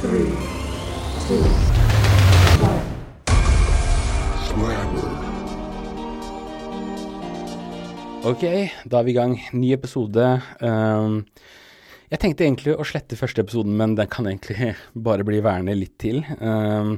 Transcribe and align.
Ok, 0.00 0.08
da 8.88 8.96
er 8.96 9.04
vi 9.04 9.12
i 9.12 9.18
gang. 9.18 9.36
Ny 9.52 9.74
episode. 9.76 10.24
Um, 10.64 11.28
jeg 12.08 12.16
tenkte 12.22 12.46
egentlig 12.46 12.78
å 12.80 12.86
slette 12.88 13.18
første 13.20 13.44
episoden, 13.44 13.76
men 13.76 13.92
den 13.98 14.08
kan 14.08 14.24
egentlig 14.30 14.72
bare 15.10 15.26
bli 15.28 15.42
værende 15.44 15.76
litt 15.76 15.98
til. 16.00 16.24
Um, 16.40 16.96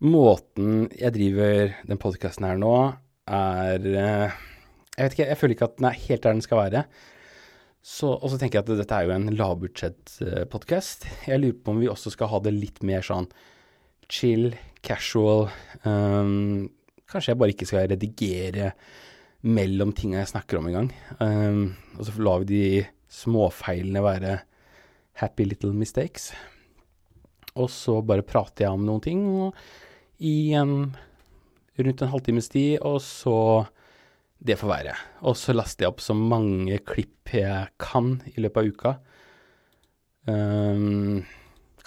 måten 0.00 0.88
jeg 0.96 1.12
driver 1.12 1.76
den 1.92 2.00
podkasten 2.00 2.48
her 2.48 2.56
nå, 2.56 2.96
er 3.28 3.84
uh, 3.84 4.32
Jeg 4.96 5.02
vet 5.02 5.12
ikke, 5.12 5.28
jeg 5.28 5.40
føler 5.42 5.52
ikke 5.58 5.68
at 5.68 5.76
den 5.76 5.92
er 5.92 6.02
helt 6.08 6.24
der 6.24 6.40
den 6.40 6.46
skal 6.48 6.64
være. 6.64 6.88
Så, 7.88 8.10
og 8.12 8.28
så 8.28 8.36
tenker 8.36 8.58
jeg 8.58 8.66
at 8.66 8.80
dette 8.82 8.96
er 8.96 9.06
jo 9.08 9.14
en 9.14 9.30
lavbudsjettpodkast. 9.32 11.06
Jeg 11.30 11.40
lurer 11.40 11.60
på 11.64 11.72
om 11.72 11.78
vi 11.80 11.88
også 11.88 12.12
skal 12.12 12.28
ha 12.34 12.40
det 12.44 12.52
litt 12.52 12.82
mer 12.84 13.04
sånn 13.06 13.30
chill, 14.12 14.50
casual. 14.84 15.48
Um, 15.88 16.68
kanskje 17.08 17.32
jeg 17.32 17.40
bare 17.40 17.54
ikke 17.54 17.68
skal 17.70 17.88
redigere 17.88 18.74
mellom 19.48 19.94
tinga 19.96 20.20
jeg 20.20 20.32
snakker 20.34 20.60
om 20.60 20.68
engang. 20.68 20.92
Um, 21.22 21.62
og 21.96 22.04
så 22.04 22.14
lar 22.20 22.44
vi 22.44 22.50
de 22.52 22.84
småfeilene 23.08 24.04
være 24.04 24.36
happy 25.22 25.48
little 25.48 25.72
mistakes. 25.72 26.34
Og 27.56 27.72
så 27.72 27.98
bare 28.04 28.26
prater 28.26 28.66
jeg 28.66 28.76
om 28.76 28.84
noen 28.84 29.02
ting 29.02 29.24
i 30.20 30.52
en 30.58 30.92
rundt 31.78 32.02
en 32.02 32.12
halvtimes 32.12 32.50
tid, 32.52 32.78
og 32.82 33.00
så 33.02 33.38
det 34.38 34.58
får 34.60 34.70
være. 34.70 34.94
Og 35.26 35.36
så 35.38 35.54
laster 35.56 35.86
jeg 35.86 35.92
opp 35.92 36.02
så 36.04 36.14
mange 36.16 36.78
klipp 36.86 37.32
jeg 37.34 37.72
kan 37.80 38.18
i 38.30 38.40
løpet 38.40 38.60
av 38.60 38.68
uka. 38.72 38.92
Um, 40.28 41.24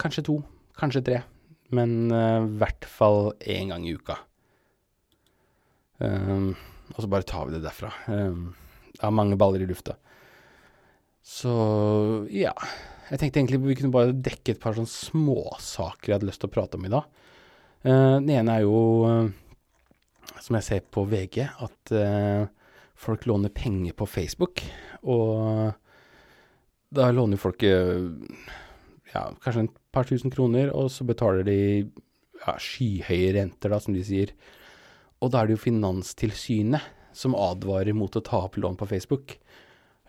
kanskje 0.00 0.26
to, 0.28 0.36
kanskje 0.78 1.04
tre. 1.06 1.22
Men 1.72 2.12
eh, 2.12 2.44
i 2.44 2.60
hvert 2.60 2.84
fall 2.84 3.32
én 3.48 3.72
gang 3.72 3.86
i 3.88 3.94
uka. 3.96 4.18
Um, 6.02 6.52
og 6.92 6.98
så 7.00 7.08
bare 7.08 7.26
tar 7.28 7.48
vi 7.48 7.56
det 7.56 7.62
derfra. 7.64 7.92
Um, 8.12 8.50
jeg 8.92 9.04
har 9.06 9.14
mange 9.16 9.38
baller 9.40 9.62
i 9.64 9.68
lufta. 9.68 9.96
Så 11.24 11.52
ja. 12.34 12.52
Jeg 13.08 13.20
tenkte 13.20 13.40
egentlig 13.40 13.60
vi 13.64 13.76
kunne 13.78 13.94
bare 13.94 14.14
dekke 14.14 14.54
et 14.54 14.60
par 14.60 14.76
sånne 14.76 14.90
småsaker 14.90 16.10
jeg 16.10 16.16
hadde 16.18 16.28
lyst 16.28 16.42
til 16.42 16.50
å 16.50 16.54
prate 16.54 16.78
om 16.78 16.86
i 16.88 16.92
dag. 16.92 17.08
Uh, 17.82 18.18
den 18.20 18.34
ene 18.36 18.58
er 18.58 18.66
jo, 18.66 18.76
uh, 19.08 19.32
som 20.42 20.58
jeg 20.58 20.66
ser 20.66 20.82
på 20.90 21.04
VG, 21.06 21.38
at 21.46 21.94
uh, 21.94 22.50
folk 22.98 23.26
låner 23.30 23.52
penger 23.54 23.94
på 23.98 24.08
Facebook. 24.10 24.64
Og 25.02 25.70
da 26.92 27.10
låner 27.14 27.40
folk 27.40 27.62
ja, 27.62 29.22
kanskje 29.42 29.66
et 29.66 29.76
par 29.94 30.08
tusen 30.08 30.32
kroner, 30.32 30.72
og 30.74 30.90
så 30.92 31.06
betaler 31.08 31.46
de 31.46 31.58
ja, 32.42 32.56
skyhøye 32.58 33.32
renter, 33.38 33.72
da, 33.72 33.80
som 33.80 33.96
de 33.96 34.02
sier. 34.06 34.34
Og 35.22 35.32
da 35.32 35.42
er 35.42 35.48
det 35.48 35.56
jo 35.56 35.64
Finanstilsynet 35.66 36.90
som 37.16 37.36
advarer 37.36 37.94
mot 37.96 38.14
å 38.16 38.24
ta 38.24 38.44
opp 38.46 38.58
lån 38.60 38.78
på 38.80 38.88
Facebook. 38.90 39.36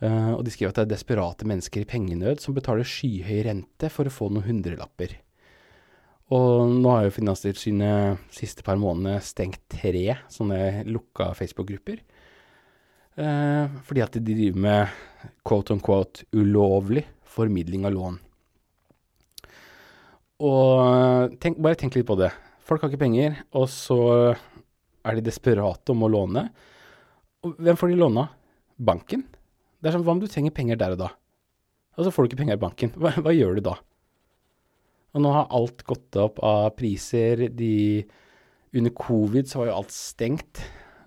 Uh, 0.04 0.34
og 0.36 0.44
de 0.46 0.54
skriver 0.54 0.74
at 0.74 0.82
det 0.82 0.88
er 0.88 0.96
desperate 0.96 1.48
mennesker 1.48 1.84
i 1.84 1.90
pengenød 1.90 2.42
som 2.44 2.56
betaler 2.56 2.88
skyhøy 2.88 3.44
rente 3.48 3.92
for 3.94 4.10
å 4.10 4.14
få 4.14 4.32
noen 4.32 4.48
hundrelapper. 4.48 5.20
Og 6.32 6.72
nå 6.72 6.92
har 6.94 7.08
jo 7.08 7.16
Finanstilsynet 7.18 8.22
siste 8.34 8.64
par 8.64 8.80
månedene 8.80 9.20
stengt 9.24 9.60
tre 9.72 10.16
sånne 10.32 10.86
lukka 10.88 11.34
Facebook-grupper. 11.36 12.00
Eh, 13.20 13.74
fordi 13.86 14.02
at 14.02 14.16
de 14.16 14.24
driver 14.24 14.62
med 14.64 15.34
quote 15.46 15.76
on 15.76 15.82
quote 15.84 16.24
ulovlig 16.34 17.04
formidling 17.28 17.86
av 17.86 17.94
lån. 17.94 18.18
Og 20.44 21.36
tenk, 21.44 21.60
bare 21.62 21.78
tenk 21.80 21.98
litt 21.98 22.08
på 22.08 22.18
det. 22.20 22.32
Folk 22.64 22.82
har 22.82 22.92
ikke 22.92 23.04
penger, 23.04 23.38
og 23.54 23.68
så 23.70 24.00
er 25.04 25.18
de 25.18 25.26
desperate 25.26 25.94
om 25.94 26.06
å 26.06 26.12
låne. 26.12 26.48
Og 27.44 27.60
hvem 27.60 27.78
får 27.80 27.92
de 27.92 28.00
låne 28.00 28.24
av? 28.24 28.40
Banken? 28.84 29.22
Det 29.80 29.90
er 29.90 29.96
sånn, 29.96 30.06
Hva 30.08 30.16
om 30.16 30.22
du 30.24 30.30
trenger 30.32 30.56
penger 30.56 30.80
der 30.80 30.96
og 30.96 31.04
da? 31.04 31.10
Og 32.00 32.08
så 32.08 32.12
får 32.12 32.26
du 32.26 32.32
ikke 32.32 32.42
penger 32.42 32.58
i 32.58 32.64
banken. 32.64 32.94
Hva, 32.98 33.12
hva 33.22 33.34
gjør 33.36 33.60
du 33.60 33.68
da? 33.68 33.76
Og 35.14 35.22
nå 35.22 35.32
har 35.34 35.52
alt 35.54 35.84
gått 35.86 36.18
opp 36.18 36.42
av 36.46 36.72
priser. 36.78 37.48
De, 37.54 38.02
under 38.74 38.94
covid 38.98 39.50
så 39.50 39.62
var 39.62 39.70
jo 39.70 39.78
alt 39.78 39.94
stengt. 39.94 40.64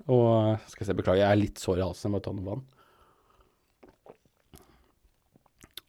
Og 0.07 0.63
skal 0.71 0.85
jeg 0.85 0.91
se, 0.93 0.99
beklager, 0.99 1.25
jeg 1.25 1.31
er 1.33 1.41
litt 1.41 1.63
sår 1.63 1.81
i 1.81 1.87
halsen, 1.87 2.09
jeg 2.09 2.15
må 2.15 2.23
ta 2.23 2.35
noe 2.35 2.47
vann. 2.47 2.67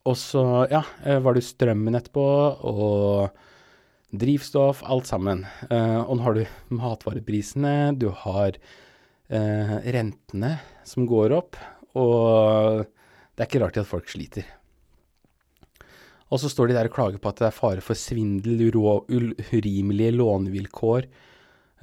Og 0.07 0.15
så, 0.17 0.41
ja, 0.71 0.81
var 1.21 1.35
det 1.35 1.43
strømmen 1.45 1.99
etterpå, 1.99 2.25
og 2.71 4.15
drivstoff, 4.15 4.83
alt 4.87 5.09
sammen. 5.09 5.43
Uh, 5.71 6.01
og 6.07 6.17
nå 6.17 6.25
har 6.25 6.37
du 6.37 6.43
matvareprisene, 6.79 7.93
du 7.99 8.09
har 8.23 8.55
uh, 8.55 9.75
rentene 9.83 10.55
som 10.87 11.07
går 11.09 11.35
opp, 11.35 11.59
og 11.97 12.85
det 13.35 13.43
er 13.43 13.49
ikke 13.49 13.63
rart 13.65 13.81
at 13.81 13.89
folk 13.89 14.07
sliter. 14.09 14.47
Og 16.27 16.41
så 16.41 16.49
står 16.51 16.69
de 16.69 16.75
der 16.75 16.89
og 16.89 16.95
klager 16.95 17.21
på 17.23 17.31
at 17.31 17.39
det 17.39 17.47
er 17.47 17.55
fare 17.55 17.83
for 17.83 17.95
svindel, 17.95 18.67
urimelige 18.75 20.15
lånevilkår 20.17 21.07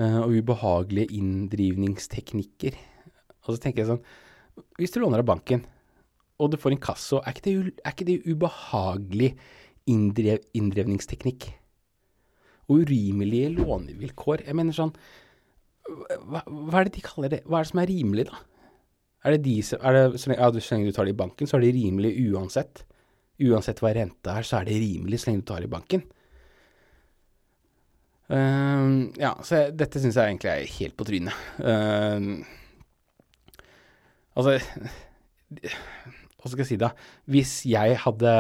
uh, 0.01 0.21
og 0.27 0.35
ubehagelige 0.37 1.17
inndrivningsteknikker. 1.17 2.77
Og 3.45 3.55
så 3.55 3.61
tenker 3.61 3.83
jeg 3.85 3.93
sånn 3.95 4.05
Hvis 4.79 4.93
du 4.95 5.01
låner 5.01 5.23
av 5.23 5.29
banken, 5.29 5.65
og 6.39 6.51
du 6.53 6.59
får 6.61 6.77
inkasso, 6.77 7.23
er 7.23 7.35
ikke 7.35 7.45
det, 7.47 7.75
er 7.81 7.95
ikke 7.95 8.09
det 8.09 8.21
ubehagelig 8.27 9.35
inndrev, 9.91 10.43
inndrevningsteknikk? 10.57 11.49
Og 12.69 12.85
urimelige 12.85 13.53
lånevilkår. 13.55 14.45
Jeg 14.49 14.57
mener 14.57 14.77
sånn 14.77 14.93
hva, 15.85 16.41
hva, 16.49 16.81
er 16.81 16.89
det 16.89 16.97
de 16.97 17.05
kaller 17.05 17.33
det? 17.33 17.43
Hva 17.45 17.61
er 17.61 17.67
det 17.67 17.71
som 17.71 17.81
er 17.83 17.91
rimelig, 17.91 18.25
da? 18.31 18.41
Er 19.25 19.35
det 19.35 19.45
de 19.45 19.57
som 19.65 19.81
er 19.81 19.97
det, 19.97 20.37
ja, 20.37 20.49
Så 20.61 20.75
lenge 20.75 20.89
du 20.89 20.97
tar 20.97 21.09
det 21.09 21.15
i 21.15 21.23
banken, 21.23 21.49
så 21.49 21.57
er 21.57 21.65
det 21.65 21.75
rimelig 21.77 22.13
uansett. 22.33 22.85
Uansett 23.43 23.81
hva 23.83 23.91
renta 23.97 24.37
er, 24.39 24.47
så 24.47 24.61
er 24.61 24.69
det 24.69 24.79
rimelig 24.79 25.23
så 25.23 25.31
lenge 25.31 25.43
du 25.43 25.49
tar 25.51 25.65
i 25.67 25.71
banken. 25.71 26.05
Uh, 28.31 29.11
ja, 29.21 29.35
så 29.45 29.65
jeg, 29.65 29.75
dette 29.77 30.01
syns 30.01 30.17
jeg 30.17 30.31
egentlig 30.31 30.53
er 30.53 30.77
helt 30.79 30.97
på 30.97 31.07
trynet. 31.09 31.43
Uh, 31.61 32.41
altså 34.33 34.57
Hva 35.59 36.49
skal 36.49 36.63
jeg 36.63 36.71
si, 36.71 36.79
da? 36.81 36.95
Hvis 37.31 37.59
jeg 37.69 37.99
hadde 38.05 38.33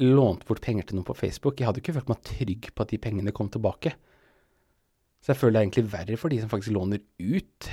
lånt 0.00 0.46
bort 0.48 0.62
penger 0.64 0.88
til 0.88 0.98
noen 0.98 1.06
på 1.06 1.18
Facebook, 1.18 1.60
jeg 1.60 1.68
hadde 1.68 1.82
ikke 1.82 1.94
følt 1.98 2.10
meg 2.10 2.24
trygg 2.26 2.70
på 2.72 2.86
at 2.86 2.92
de 2.92 3.02
pengene 3.02 3.36
kom 3.36 3.50
tilbake. 3.52 3.94
Så 5.20 5.34
jeg 5.34 5.40
føler 5.42 5.58
det 5.58 5.64
egentlig 5.66 5.92
verre 5.92 6.16
for 6.16 6.32
de 6.32 6.40
som 6.40 6.50
faktisk 6.50 6.72
låner 6.72 7.02
ut. 7.20 7.70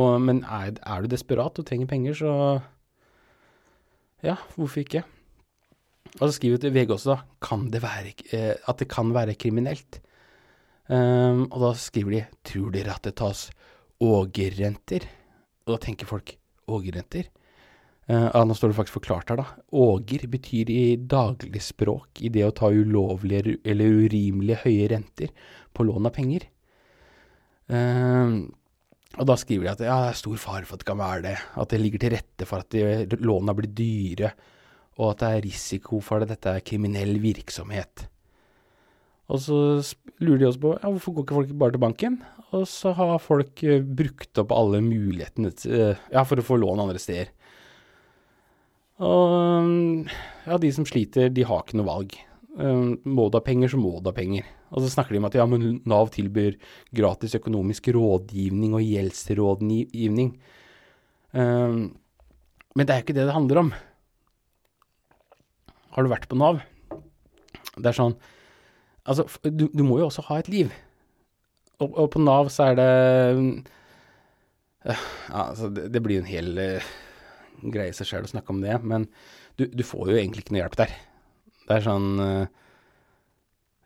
Og, 0.00 0.20
men 0.22 0.44
er, 0.46 0.72
er, 0.78 1.02
du 1.02 1.10
desperat 1.12 1.58
og 1.60 1.66
trenger 1.66 1.90
penger, 1.90 2.16
så 2.16 2.32
ja, 4.24 4.36
hvorfor 4.56 4.80
ikke? 4.82 5.02
Og 6.18 6.22
så 6.26 6.32
skriver 6.34 6.72
VG 6.74 6.94
også 6.96 7.16
kan 7.42 7.68
det 7.70 7.82
være, 7.84 8.14
eh, 8.34 8.54
at 8.54 8.78
det 8.82 8.88
kan 8.90 9.12
være 9.14 9.38
kriminelt. 9.38 10.00
Um, 10.90 11.44
og 11.54 11.60
da 11.62 11.68
skriver 11.78 12.16
de 12.16 12.20
tror 12.50 12.72
dere 12.74 12.96
at 12.96 13.04
det 13.06 13.14
tas 13.20 13.44
ågerrenter? 14.02 15.04
Og 15.66 15.76
da 15.76 15.78
tenker 15.84 16.08
folk 16.10 16.34
ågerrenter? 16.66 17.28
Uh, 18.10 18.26
ja, 18.26 18.42
nå 18.42 18.56
står 18.58 18.72
det 18.72 18.78
faktisk 18.80 18.98
forklart 18.98 19.30
her, 19.30 19.38
da. 19.38 19.46
Åger 19.70 20.26
betyr 20.32 20.72
i 20.74 20.96
dagligspråk 20.98 22.24
i 22.26 22.32
det 22.34 22.42
å 22.48 22.54
ta 22.58 22.72
ulovlige 22.74 23.60
eller 23.62 24.00
urimelig 24.02 24.64
høye 24.64 24.88
renter 24.90 25.30
på 25.70 25.86
lån 25.86 26.10
av 26.10 26.16
penger. 26.16 26.48
Um, 27.70 28.48
og 29.18 29.26
da 29.30 29.36
skriver 29.38 29.68
de 29.68 29.70
at 29.70 29.84
ja, 29.84 30.00
det 30.02 30.10
er 30.10 30.18
stor 30.18 30.42
fare 30.42 30.66
for 30.66 30.74
at 30.74 30.82
det 30.82 30.90
kan 30.90 30.98
være 30.98 31.22
det. 31.28 31.36
At 31.58 31.70
det 31.70 31.80
ligger 31.82 32.02
til 32.02 32.16
rette 32.16 32.50
for 32.50 32.64
at 32.64 33.22
lånene 33.22 33.54
blir 33.58 33.70
dyre, 33.78 34.34
og 35.00 35.14
at 35.14 35.22
det 35.22 35.28
er 35.32 35.44
risiko 35.48 36.00
for 36.04 36.20
at 36.20 36.30
dette 36.30 36.52
er 36.52 36.64
kriminell 36.64 37.16
virksomhet. 37.22 38.04
Og 39.30 39.38
så 39.40 39.56
lurer 40.20 40.42
de 40.42 40.48
oss 40.50 40.58
på 40.60 40.74
ja, 40.74 40.90
hvorfor 40.90 41.14
går 41.16 41.26
ikke 41.26 41.38
folk 41.38 41.52
bare 41.62 41.76
til 41.76 41.84
banken? 41.84 42.16
Og 42.50 42.66
så 42.68 42.92
har 42.98 43.20
folk 43.22 43.62
uh, 43.62 43.78
brukt 43.80 44.40
opp 44.42 44.52
alle 44.52 44.82
mulighetene 44.84 45.52
til, 45.54 45.94
ja, 46.10 46.24
for 46.26 46.42
å 46.42 46.44
få 46.44 46.58
lån 46.60 46.82
andre 46.82 47.00
steder. 47.00 47.30
Og 49.00 50.10
ja, 50.10 50.58
de 50.60 50.72
som 50.76 50.84
sliter, 50.88 51.30
de 51.32 51.46
har 51.46 51.62
ikke 51.62 51.78
noe 51.80 51.88
valg. 51.88 52.16
Uh, 52.58 52.98
må 53.06 53.28
du 53.30 53.38
ha 53.38 53.44
penger, 53.46 53.72
så 53.72 53.80
må 53.80 53.94
du 54.00 54.10
ha 54.10 54.16
penger. 54.16 54.48
Og 54.74 54.82
så 54.84 54.90
snakker 54.92 55.14
de 55.14 55.22
om 55.22 55.30
at 55.30 55.38
ja, 55.38 55.46
men 55.50 55.78
Nav 55.88 56.10
tilbyr 56.14 56.58
gratis 56.94 57.38
økonomisk 57.38 57.88
rådgivning 57.94 58.76
og 58.78 58.84
gjeldsrådgivning. 58.86 60.28
Men 61.34 62.78
det 62.78 62.94
er 62.94 63.00
jo 63.00 63.04
ikke 63.04 63.16
det 63.16 63.24
det 63.26 63.34
handler 63.34 63.60
om. 63.64 63.72
Har 65.94 66.06
du 66.06 66.12
vært 66.12 66.28
på 66.30 66.38
Nav? 66.38 66.62
Det 67.76 67.90
er 67.90 67.96
sånn 67.96 68.16
Altså, 69.08 69.24
du, 69.48 69.64
du 69.72 69.80
må 69.82 69.96
jo 69.98 70.10
også 70.10 70.22
ha 70.28 70.36
et 70.38 70.48
liv. 70.52 70.72
Og, 71.80 71.88
og 71.88 72.10
på 72.12 72.20
Nav 72.20 72.50
så 72.52 72.68
er 72.70 72.76
det 72.78 72.90
ja, 74.84 74.96
Altså, 75.32 75.70
det, 75.72 75.88
det, 75.94 76.02
blir 76.04 76.20
en 76.20 76.28
hel 76.28 76.52
greie 77.60 77.94
seg 77.96 78.08
sjøl 78.08 78.28
å 78.28 78.30
snakke 78.30 78.54
om 78.54 78.60
det, 78.62 78.76
men 78.86 79.06
du, 79.58 79.66
du, 79.66 79.82
får 79.84 80.12
jo 80.12 80.18
egentlig 80.20 80.44
ikke 80.44 80.54
noe 80.56 80.62
hjelp 80.62 80.76
der. 80.80 80.94
Det 81.66 81.76
er 81.76 81.84
sånn 81.84 82.08
uh, 82.20 82.44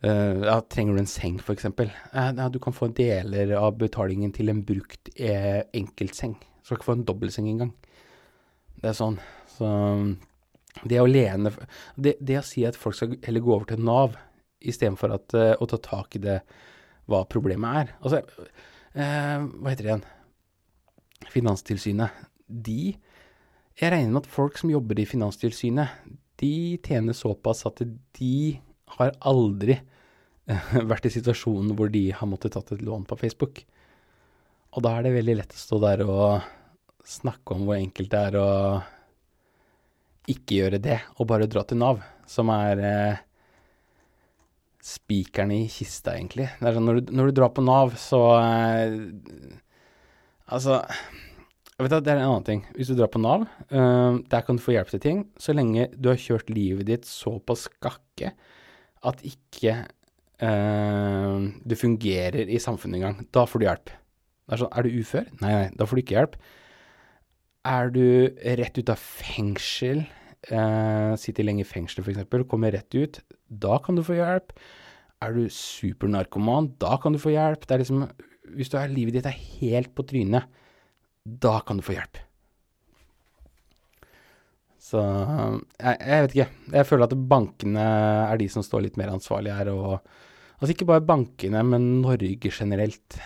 uh, 0.06 0.42
ja, 0.44 0.58
trenger 0.70 0.94
du 0.94 1.02
en 1.02 1.10
seng, 1.10 1.40
eksempel? 1.52 1.90
Eh, 2.12 2.30
ja, 2.38 2.50
du 2.52 2.60
kan 2.62 2.76
få 2.76 2.90
deler 2.94 3.56
av 3.58 3.74
betalingen 3.80 4.34
til 4.34 4.52
en 4.52 4.62
brukt 4.66 5.10
eh, 5.16 5.64
enkeltseng. 5.74 6.36
Du 6.38 6.68
skal 6.68 6.78
ikke 6.78 6.90
få 6.90 6.98
en 7.00 7.08
dobbeltseng 7.08 7.50
engang. 7.50 7.74
Det 8.78 8.92
er 8.92 8.96
sånn. 8.98 9.18
Så 9.56 9.66
det 10.82 10.98
å 11.00 11.06
lene 11.06 11.52
det, 11.94 12.16
det, 12.18 12.38
å 12.40 12.46
si 12.46 12.64
at 12.66 12.78
folk 12.78 12.96
skal 12.98 13.14
heller 13.24 13.44
gå 13.44 13.54
over 13.54 13.70
til 13.70 13.84
Nav 13.84 14.16
istedenfor 14.64 15.14
uh, 15.14 15.54
å 15.60 15.68
ta 15.70 15.78
tak 15.82 16.16
i 16.18 16.22
det 16.24 16.38
hva 17.10 17.22
problemet 17.28 17.80
er. 17.80 17.94
Altså, 18.00 18.22
uh, 18.96 19.44
hva 19.44 19.70
heter 19.70 19.84
det 19.84 19.90
igjen? 19.92 20.06
Finanstilsynet. 21.34 22.24
De 22.44 22.94
Jeg 23.74 23.90
regner 23.90 24.12
med 24.12 24.22
at 24.22 24.30
folk 24.30 24.58
som 24.60 24.70
jobber 24.70 25.00
i 25.00 25.08
Finanstilsynet, 25.08 25.90
de 26.38 26.78
tjener 26.84 27.16
såpass 27.16 27.64
at 27.68 27.82
de 28.18 28.36
har 28.96 29.14
aldri 29.20 29.78
uh, 29.78 30.74
vært 30.90 31.10
i 31.10 31.14
situasjonen 31.14 31.76
hvor 31.76 31.92
de 31.92 32.08
har 32.16 32.30
måttet 32.30 32.56
tatt 32.56 32.74
et 32.74 32.84
lån 32.84 33.06
på 33.10 33.20
Facebook. 33.20 33.62
Og 34.74 34.82
da 34.82 34.96
er 34.96 35.06
det 35.06 35.16
veldig 35.20 35.38
lett 35.38 35.54
å 35.54 35.60
stå 35.60 35.78
der 35.84 36.02
og 36.08 36.46
snakke 37.04 37.54
om 37.54 37.66
hvor 37.68 37.76
enkelt 37.76 38.10
det 38.10 38.22
er 38.30 38.38
å 38.40 38.50
ikke 40.30 40.60
gjøre 40.60 40.80
det, 40.82 40.98
og 41.18 41.28
bare 41.30 41.48
dra 41.50 41.64
til 41.68 41.80
Nav, 41.80 42.00
som 42.30 42.50
er 42.54 42.80
eh, 42.84 43.22
spikeren 44.84 45.52
i 45.54 45.64
kista, 45.72 46.14
egentlig. 46.16 46.48
Sånn, 46.60 46.84
når, 46.86 47.00
du, 47.00 47.12
når 47.16 47.30
du 47.30 47.38
drar 47.40 47.52
på 47.56 47.64
Nav, 47.64 47.94
så 48.00 48.22
eh, 48.38 48.96
Altså 50.54 50.82
vet 51.80 51.94
at 51.96 52.04
Det 52.04 52.12
er 52.12 52.20
en 52.20 52.28
annen 52.28 52.46
ting. 52.46 52.62
Hvis 52.76 52.92
du 52.92 52.94
drar 52.98 53.10
på 53.10 53.20
Nav, 53.22 53.46
eh, 53.68 54.18
der 54.30 54.44
kan 54.46 54.58
du 54.58 54.62
få 54.62 54.76
hjelp 54.76 54.92
til 54.92 55.02
ting 55.02 55.24
så 55.40 55.54
lenge 55.56 55.88
du 55.96 56.10
har 56.12 56.20
kjørt 56.20 56.52
livet 56.52 56.86
ditt 56.90 57.08
så 57.08 57.36
på 57.40 57.56
skakke 57.58 58.30
at 59.04 59.24
ikke 59.26 59.74
eh, 59.82 61.38
du 61.64 61.74
fungerer 61.76 62.48
i 62.48 62.60
samfunnet 62.62 63.00
engang. 63.00 63.24
Da 63.34 63.44
får 63.48 63.60
du 63.60 63.66
hjelp. 63.66 63.94
Det 64.44 64.54
er 64.54 64.62
sånn, 64.62 64.72
er 64.76 64.86
du 64.86 65.00
ufør? 65.00 65.26
Nei, 65.40 65.52
nei, 65.56 65.66
da 65.74 65.88
får 65.88 65.98
du 65.98 66.04
ikke 66.04 66.18
hjelp. 66.18 66.38
Er 67.64 67.88
du 67.94 68.34
rett 68.60 68.76
ut 68.76 68.90
av 68.92 69.00
fengsel, 69.00 70.02
eh, 70.52 71.12
sitter 71.16 71.46
lenge 71.46 71.64
i 71.64 71.68
fengsel 71.68 72.04
f.eks., 72.04 72.26
kommer 72.50 72.74
rett 72.74 72.94
ut, 72.94 73.20
da 73.48 73.78
kan 73.80 73.96
du 73.96 74.02
få 74.04 74.18
hjelp. 74.18 74.52
Er 75.24 75.32
du 75.32 75.48
supernarkoman, 75.48 76.74
da 76.82 76.98
kan 77.00 77.14
du 77.14 77.20
få 77.22 77.32
hjelp. 77.32 77.64
Det 77.64 77.76
er 77.76 77.82
liksom, 77.84 78.04
hvis 78.52 78.68
du 78.68 78.76
er, 78.76 78.92
livet 78.92 79.16
ditt 79.16 79.28
er 79.30 79.40
helt 79.62 79.94
på 79.96 80.04
trynet, 80.04 80.44
da 81.24 81.60
kan 81.64 81.80
du 81.80 81.86
få 81.86 81.96
hjelp. 81.96 82.20
Så 84.84 85.00
jeg, 85.00 85.96
jeg, 85.96 86.24
vet 86.24 86.34
ikke. 86.34 86.50
Jeg 86.76 86.88
føler 86.90 87.08
at 87.08 87.16
bankene 87.30 87.84
er 88.28 88.40
de 88.40 88.48
som 88.52 88.64
står 88.64 88.84
litt 88.84 88.98
mer 89.00 89.14
ansvarlige 89.14 89.56
her. 89.56 89.70
Og, 89.72 89.94
altså 90.58 90.74
ikke 90.74 90.90
bare 90.90 91.06
bankene, 91.08 91.62
men 91.64 91.86
Norge 92.02 92.52
generelt. 92.52 93.16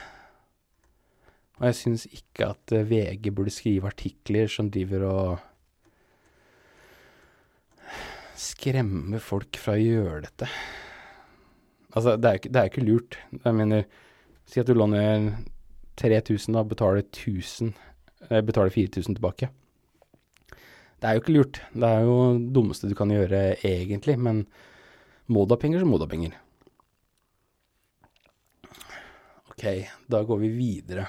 Og 1.59 1.67
jeg 1.67 1.75
syns 1.75 2.07
ikke 2.07 2.53
at 2.53 2.75
eh, 2.75 2.87
VG 2.87 3.33
burde 3.35 3.53
skrive 3.55 3.91
artikler 3.91 4.51
som 4.51 4.71
driver 4.71 5.07
og 5.09 5.39
skremmer 8.39 9.23
folk 9.23 9.59
fra 9.59 9.75
å 9.75 9.83
gjøre 9.83 10.23
dette. 10.29 10.49
Altså, 11.97 12.15
det 12.15 12.29
er 12.29 12.37
jo 12.37 12.43
ikke, 12.45 12.65
ikke 12.71 12.87
lurt. 12.87 13.19
Jeg 13.43 13.59
mener, 13.59 13.87
si 14.47 14.63
at 14.63 14.71
du 14.71 14.77
låner 14.79 15.33
3000, 15.99 16.55
da 16.55 16.63
betaler 16.63 17.03
1000 17.03 17.73
eh, 18.29 18.43
Betaler 18.47 18.71
4000 18.71 19.19
tilbake. 19.19 19.51
Det 20.99 21.07
er 21.09 21.17
jo 21.17 21.23
ikke 21.25 21.35
lurt. 21.35 21.63
Det 21.75 21.89
er 21.89 22.07
jo 22.07 22.19
det 22.39 22.53
dummeste 22.55 22.91
du 22.91 22.95
kan 22.99 23.11
gjøre, 23.11 23.57
egentlig. 23.67 24.15
Men 24.19 24.45
må 25.27 25.45
du 25.47 25.55
ha 25.55 25.61
penger, 25.61 25.83
så 25.83 25.91
må 25.91 25.99
du 25.99 26.07
ha 26.07 26.11
penger. 26.11 26.39
Ok, 29.51 29.65
da 30.07 30.23
går 30.27 30.45
vi 30.45 30.55
videre. 30.55 31.09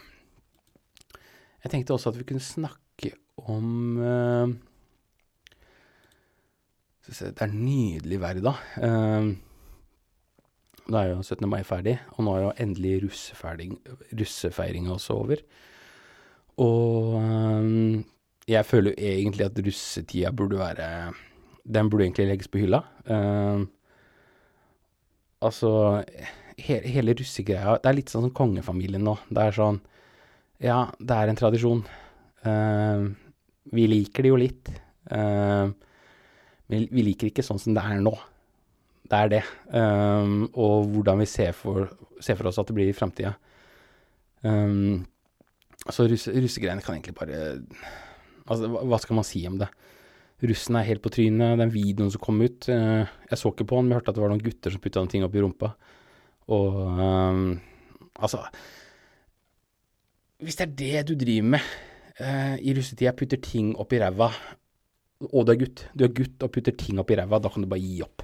Jeg 1.63 1.73
tenkte 1.73 1.95
også 1.95 2.13
at 2.13 2.19
vi 2.19 2.27
kunne 2.27 2.43
snakke 2.43 3.11
om 3.49 3.97
uh, 3.99 4.47
Det 7.09 7.41
er 7.41 7.51
nydelig 7.51 8.19
vær 8.21 8.39
i 8.39 8.43
dag. 8.45 8.59
Uh, 8.77 9.35
da 10.89 11.01
er 11.03 11.11
jo 11.11 11.23
17. 11.23 11.49
mai 11.49 11.63
ferdig, 11.67 11.97
og 12.17 12.23
nå 12.25 12.35
er 12.35 12.43
jo 12.43 12.53
endelig 12.63 12.93
russefeiringa 13.03 14.93
også 14.95 15.17
over. 15.17 15.43
Og 16.63 17.17
uh, 17.19 17.99
jeg 18.49 18.65
føler 18.65 18.93
jo 18.93 19.11
egentlig 19.11 19.45
at 19.45 19.59
russetida 19.65 20.31
burde 20.31 20.57
være 20.57 21.13
Den 21.65 21.89
burde 21.89 22.03
egentlig 22.03 22.27
legges 22.27 22.47
på 22.47 22.57
hylla. 22.57 22.81
Altså, 25.41 26.03
he 26.57 26.79
hele 26.83 27.13
russegreia 27.13 27.77
Det 27.77 27.89
er 27.89 27.95
litt 27.95 28.09
sånn 28.09 28.25
som 28.25 28.33
kongefamilien 28.35 29.03
nå. 29.05 29.15
Det 29.29 29.43
er 29.43 29.55
sånn 29.55 29.79
ja, 30.59 30.79
det 30.99 31.15
er 31.15 31.31
en 31.31 31.39
tradisjon. 31.39 31.83
Uh, 32.43 33.09
vi 33.71 33.85
liker 33.87 34.25
det 34.25 34.31
jo 34.31 34.39
litt. 34.39 34.71
Uh, 35.09 35.71
vi, 36.69 36.83
vi, 36.91 37.05
liker 37.07 37.29
ikke 37.29 37.45
sånn 37.45 37.61
som 37.61 37.75
det 37.75 37.83
er 37.83 38.01
nå. 38.03 38.13
Det 39.09 39.19
er 39.19 39.31
det. 39.31 39.43
Um, 39.73 40.49
og 40.51 40.89
hvordan 40.93 41.23
vi 41.23 41.29
ser 41.29 41.55
for, 41.57 41.87
ser 42.21 42.37
for, 42.37 42.49
oss 42.49 42.59
at 42.61 42.69
det 42.69 42.75
blir 42.77 42.91
i 42.91 42.97
framtida. 42.97 43.33
Um, 44.43 45.05
så 45.89 46.05
russe, 46.11 46.31
russegreiene 46.35 46.83
kan 46.83 46.95
egentlig 46.95 47.15
bare 47.17 47.39
Altså, 48.49 48.69
hva 48.69 48.97
skal 49.01 49.17
man 49.17 49.25
si 49.27 49.41
om 49.45 49.57
det? 49.59 49.67
Russen 50.49 50.77
er 50.79 50.87
helt 50.87 51.03
på 51.03 51.11
trynet. 51.13 51.59
Den 51.59 51.71
videoen 51.73 52.09
som 52.13 52.21
kom 52.23 52.39
ut 52.41 52.65
uh, 52.71 53.05
Jeg 53.29 53.39
så 53.39 53.51
ikke 53.51 53.67
på 53.69 53.79
den, 53.79 53.87
men 53.87 53.93
jeg 53.95 54.01
hørte 54.01 54.13
at 54.13 54.17
det 54.17 54.23
var 54.23 54.31
noen 54.33 54.43
gutter 54.43 54.73
som 54.73 54.81
putta 54.83 55.03
noen 55.03 55.11
ting 55.11 55.25
opp 55.25 55.35
i 55.37 55.43
rumpa. 55.43 55.71
Og 56.55 56.77
um, 56.99 57.43
altså 58.17 58.43
hvis 60.39 60.59
det 60.59 60.65
er 60.65 60.75
det 60.79 61.07
du 61.09 61.15
driver 61.19 61.53
med 61.55 61.69
uh, 62.21 62.55
i 62.57 62.73
russetida, 62.77 63.15
putter 63.17 63.41
ting 63.43 63.73
opp 63.79 63.93
i 63.95 63.99
ræva, 64.01 64.29
og 65.29 65.45
du 65.45 65.51
er 65.51 65.59
gutt, 65.59 65.83
du 65.97 66.05
er 66.07 66.13
gutt 66.15 66.45
og 66.45 66.53
putter 66.55 66.75
ting 66.79 67.01
opp 67.01 67.11
i 67.11 67.17
ræva, 67.19 67.41
da 67.43 67.51
kan 67.51 67.65
du 67.65 67.71
bare 67.71 67.83
gi 67.83 67.99
opp. 68.05 68.23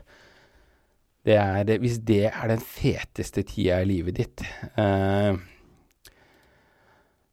Det 1.26 1.36
er, 1.42 1.72
hvis 1.82 1.98
det 2.06 2.28
er 2.30 2.52
den 2.52 2.62
feteste 2.62 3.42
tida 3.50 3.80
i 3.82 3.90
livet 3.90 4.20
ditt 4.20 4.44
uh, 4.78 5.34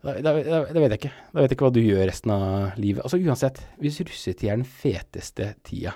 da, 0.03 0.17
da, 0.19 0.33
da, 0.35 0.81
vet 0.81 0.97
jeg 0.97 0.99
ikke. 0.99 1.13
Da 1.31 1.43
vet 1.43 1.53
jeg 1.53 1.57
ikke 1.57 1.67
hva 1.69 1.75
du 1.77 1.83
gjør 1.83 2.09
resten 2.09 2.33
av 2.35 2.81
livet. 2.81 3.05
Altså 3.05 3.21
Uansett, 3.23 3.61
hvis 3.79 4.01
russetida 4.03 4.55
er 4.55 4.59
den 4.59 4.67
feteste 4.67 5.53
tida, 5.67 5.93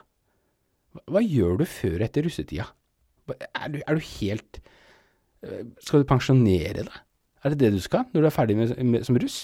hva, 0.95 1.03
hva 1.17 1.23
gjør 1.25 1.59
du 1.59 1.67
før 1.67 1.97
og 1.99 2.07
etter 2.07 2.27
russetida? 2.29 2.69
Er 3.33 3.73
du, 3.75 3.81
er 3.83 3.99
du 3.99 4.05
helt 4.21 4.61
uh, 5.43 5.65
Skal 5.83 6.05
du 6.05 6.09
pensjonere 6.13 6.85
deg? 6.87 7.01
Er 7.47 7.55
det 7.55 7.63
det 7.63 7.77
du 7.77 7.83
skal 7.83 8.09
når 8.11 8.25
du 8.25 8.27
er 8.27 8.35
ferdig 8.35 8.57
med, 8.59 8.73
med, 8.83 9.05
som 9.07 9.19
russ? 9.23 9.37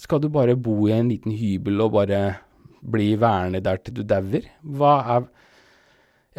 Skal 0.00 0.22
du 0.22 0.26
bare 0.32 0.56
bo 0.58 0.88
i 0.88 0.96
en 0.96 1.10
liten 1.12 1.34
hybel 1.36 1.78
og 1.84 1.94
bare 1.94 2.40
bli 2.80 3.12
værende 3.20 3.60
der 3.62 3.78
til 3.84 4.00
du 4.00 4.02
dauer? 4.02 4.48
Hva 4.64 4.96
er 5.14 5.28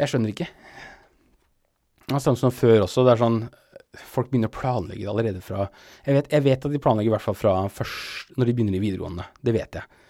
Jeg 0.02 0.10
skjønner 0.10 0.32
ikke. 0.32 0.48
Det 2.08 2.16
er 2.16 2.24
sånn 2.24 2.36
som 2.36 2.52
før 2.52 2.84
også. 2.84 3.06
Det 3.06 3.14
er 3.14 3.22
sånn 3.24 3.42
Folk 3.92 4.30
begynner 4.30 4.48
å 4.48 4.54
planlegge 4.56 5.04
det 5.04 5.10
allerede 5.12 5.40
fra 5.44 5.66
jeg 6.06 6.14
vet, 6.16 6.28
jeg 6.32 6.44
vet, 6.46 6.62
at 6.64 6.72
de 6.72 6.78
planlegger 6.80 7.10
i 7.10 7.12
hvert 7.12 7.24
fall 7.26 7.36
fra 7.36 7.50
først 7.68 8.38
når 8.40 8.48
de 8.48 8.54
begynner 8.56 8.76
i 8.78 8.80
videregående. 8.80 9.26
Det 9.44 9.52
vet 9.52 9.76
jeg. 9.76 10.00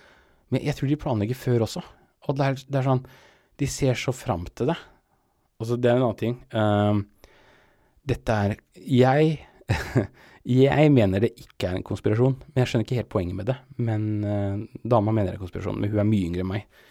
Men 0.54 0.62
jeg 0.62 0.78
tror 0.78 0.90
de 0.92 0.98
planlegger 1.02 1.38
før 1.38 1.64
også. 1.66 1.82
Og 2.28 2.38
det 2.38 2.46
er, 2.46 2.60
det 2.62 2.78
er 2.78 2.86
sånn 2.86 3.02
De 3.58 3.66
ser 3.66 3.98
så 3.98 4.14
fram 4.14 4.46
til 4.54 4.70
det. 4.70 4.78
Altså, 5.58 5.78
det 5.78 5.90
er 5.90 5.98
en 5.98 6.06
annen 6.06 6.20
ting. 6.20 6.36
Um, 6.54 7.02
dette 8.06 8.38
er 8.46 8.54
Jeg 8.78 9.34
jeg 10.62 10.92
mener 10.94 11.22
det 11.24 11.32
ikke 11.38 11.68
er 11.68 11.78
en 11.78 11.86
konspirasjon, 11.86 12.36
men 12.38 12.62
jeg 12.62 12.70
skjønner 12.70 12.86
ikke 12.86 12.98
helt 13.00 13.12
poenget 13.12 13.38
med 13.38 13.50
det. 13.50 13.58
Men 13.82 14.08
uh, 14.24 14.82
dama 14.94 15.14
mener 15.14 15.32
det 15.32 15.38
er 15.38 15.44
konspirasjon, 15.44 15.80
men 15.80 15.92
hun 15.92 16.02
er 16.02 16.08
mye 16.08 16.28
yngre 16.28 16.44
enn 16.44 16.52
meg. 16.52 16.82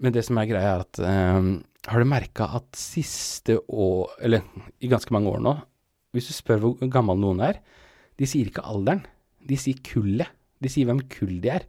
Men 0.00 0.14
det 0.16 0.24
som 0.26 0.40
er 0.40 0.48
greia, 0.48 0.76
er 0.76 0.84
at 0.86 1.02
uh, 1.04 1.50
Har 1.90 2.00
du 2.00 2.08
merka 2.08 2.48
at 2.58 2.76
siste 2.76 3.58
år, 3.68 4.16
eller 4.20 4.44
i 4.80 4.90
ganske 4.92 5.12
mange 5.16 5.32
år 5.32 5.40
nå, 5.44 5.54
hvis 6.12 6.28
du 6.28 6.34
spør 6.34 6.64
hvor 6.64 6.90
gammel 6.92 7.20
noen 7.20 7.40
er, 7.46 7.60
de 8.20 8.28
sier 8.28 8.50
ikke 8.50 8.66
alderen, 8.68 9.04
de 9.46 9.56
sier 9.56 9.78
kullet. 9.86 10.28
De 10.60 10.68
sier 10.68 10.88
hvem 10.88 11.00
kull 11.08 11.38
de 11.40 11.54
er. 11.54 11.64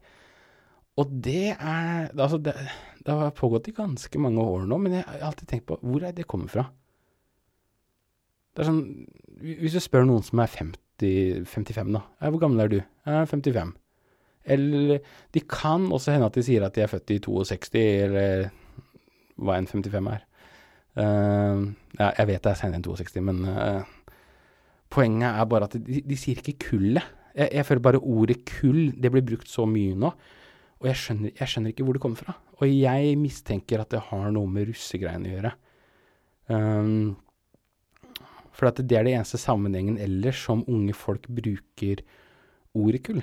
Og 1.00 1.12
det 1.24 1.54
er 1.54 2.10
Altså, 2.12 2.42
det, 2.44 2.56
det 3.06 3.16
har 3.16 3.32
pågått 3.38 3.70
i 3.72 3.76
ganske 3.76 4.20
mange 4.20 4.44
år 4.44 4.66
nå, 4.68 4.78
men 4.82 4.98
jeg 5.00 5.08
har 5.08 5.30
alltid 5.30 5.48
tenkt 5.48 5.70
på 5.70 5.80
hvor 5.80 6.04
er 6.04 6.16
det 6.16 6.28
kommet 6.30 6.52
fra? 6.52 6.68
Det 8.52 8.64
er 8.64 8.68
sånn 8.68 8.82
Hvis 9.42 9.76
du 9.78 9.82
spør 9.82 10.08
noen 10.08 10.26
som 10.26 10.42
er 10.44 10.52
50, 10.52 11.46
55, 11.50 11.94
da. 11.96 12.02
'Hvor 12.22 12.42
gammel 12.44 12.66
er 12.66 12.68
du?' 12.70 12.82
Jeg 12.82 13.16
er 13.16 13.26
55. 13.26 13.72
Eller 14.46 15.00
De 15.34 15.42
kan 15.42 15.92
også 15.92 16.12
hende 16.12 16.28
at 16.30 16.36
de 16.36 16.44
sier 16.44 16.66
at 16.66 16.76
de 16.76 16.82
er 16.82 16.92
født 16.92 17.14
i 17.16 17.20
62, 17.20 17.80
eller 18.06 18.50
hva 19.42 19.58
enn 19.58 19.70
55 19.70 20.12
er. 20.12 20.28
Uh, 20.92 21.72
ja, 21.98 22.12
jeg 22.18 22.28
vet 22.28 22.44
det 22.44 22.52
er 22.52 22.60
senere 22.60 22.82
enn 22.82 22.86
62, 22.86 23.22
men 23.24 23.46
uh, 23.48 23.82
poenget 24.92 25.30
er 25.30 25.48
bare 25.50 25.70
at 25.70 25.78
de, 25.80 26.02
de 26.06 26.18
sier 26.20 26.42
ikke 26.42 26.68
kullet. 26.68 27.06
Jeg, 27.36 27.50
jeg, 27.54 27.66
føler 27.66 27.86
bare 27.86 28.04
ordet 28.04 28.42
kull, 28.46 28.92
det 28.92 29.12
blir 29.14 29.26
brukt 29.26 29.50
så 29.50 29.66
mye 29.70 29.96
nå. 29.96 30.12
Og 30.82 30.90
jeg 30.90 30.98
skjønner, 30.98 31.34
jeg 31.38 31.48
skjønner, 31.48 31.74
ikke 31.74 31.86
hvor 31.88 31.96
det 31.96 32.04
kommer 32.04 32.20
fra. 32.20 32.36
Og 32.60 32.70
jeg 32.70 33.18
mistenker 33.22 33.82
at 33.82 33.92
det 33.94 34.02
har 34.10 34.32
noe 34.34 34.50
med 34.50 34.72
russegreiene 34.72 35.30
å 35.30 35.36
gjøre. 35.36 35.52
Um, 36.52 37.14
for 38.56 38.72
det 38.78 38.98
er 38.98 39.08
det 39.08 39.14
eneste 39.16 39.40
sammenhengen 39.42 40.00
ellers 40.02 40.42
som 40.46 40.66
unge 40.68 40.96
folk 40.98 41.28
bruker 41.32 42.04
ordet 42.78 43.04
kull. 43.08 43.22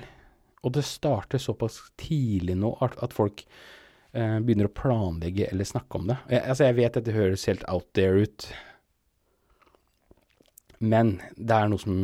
Og 0.65 0.73
det 0.75 0.85
starter 0.87 1.41
såpass 1.41 1.79
tidlig 1.99 2.57
nå 2.59 2.73
at, 2.83 2.97
at 3.03 3.15
folk 3.15 3.45
eh, 4.11 4.39
begynner 4.43 4.67
å 4.67 4.75
planlegge 4.75 5.47
eller 5.51 5.67
snakke 5.67 6.01
om 6.01 6.09
det. 6.11 6.17
Jeg, 6.33 6.43
altså 6.43 6.67
jeg 6.67 6.79
vet 6.81 6.99
at 6.99 7.07
det 7.07 7.15
høres 7.15 7.47
helt 7.49 7.65
out 7.71 7.87
there 7.97 8.25
ut, 8.25 8.49
men 10.79 11.17
det 11.35 11.55
er 11.55 11.67
noe 11.67 11.81
som 11.81 11.95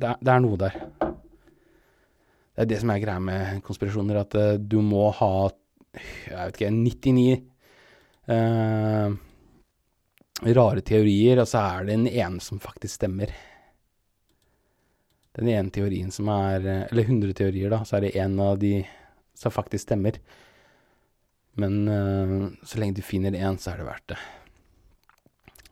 Det 0.00 0.08
er, 0.08 0.20
det 0.24 0.32
er 0.32 0.40
noe 0.40 0.60
der. 0.60 0.78
Det 2.54 2.62
er 2.62 2.70
det 2.70 2.78
som 2.80 2.92
er 2.94 3.02
greia 3.02 3.20
med 3.20 3.60
konspirasjoner, 3.66 4.20
at 4.22 4.36
uh, 4.38 4.54
du 4.56 4.78
må 4.84 5.08
ha 5.18 5.32
jeg 5.94 6.34
vet 6.34 6.56
ikke, 6.58 6.70
99 6.74 7.24
eh, 8.34 9.14
rare 10.52 10.82
teorier, 10.84 11.40
og 11.40 11.48
så 11.48 11.62
er 11.64 11.84
det 11.86 11.94
den 11.94 12.08
ene 12.10 12.42
som 12.44 12.60
faktisk 12.60 12.98
stemmer. 12.98 13.32
Den 15.34 15.48
ene 15.50 15.72
teorien 15.74 16.12
som 16.14 16.28
er 16.30 16.66
Eller 16.90 17.02
100 17.08 17.32
teorier, 17.34 17.72
da, 17.72 17.80
så 17.84 17.96
er 17.96 18.06
det 18.06 18.16
en 18.20 18.36
av 18.40 18.58
de 18.60 18.76
som 19.34 19.50
faktisk 19.54 19.88
stemmer. 19.88 20.20
Men 21.58 21.88
uh, 21.88 22.50
så 22.66 22.78
lenge 22.78 22.98
du 22.98 23.02
finner 23.06 23.34
én, 23.34 23.58
så 23.58 23.72
er 23.72 23.80
det 23.80 23.88
verdt 23.88 24.14
det. 24.14 24.20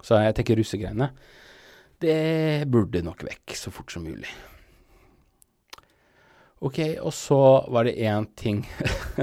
Så 0.02 0.18
jeg 0.18 0.34
tenker 0.34 0.58
russegreiene, 0.58 1.12
det 2.02 2.66
burde 2.70 3.04
nok 3.06 3.22
vekk 3.28 3.54
så 3.54 3.70
fort 3.70 3.92
som 3.94 4.02
mulig. 4.06 4.30
Ok, 6.62 6.78
og 7.02 7.12
så 7.14 7.38
var 7.74 7.86
det 7.86 7.98
én 7.98 8.26
ting 8.38 8.62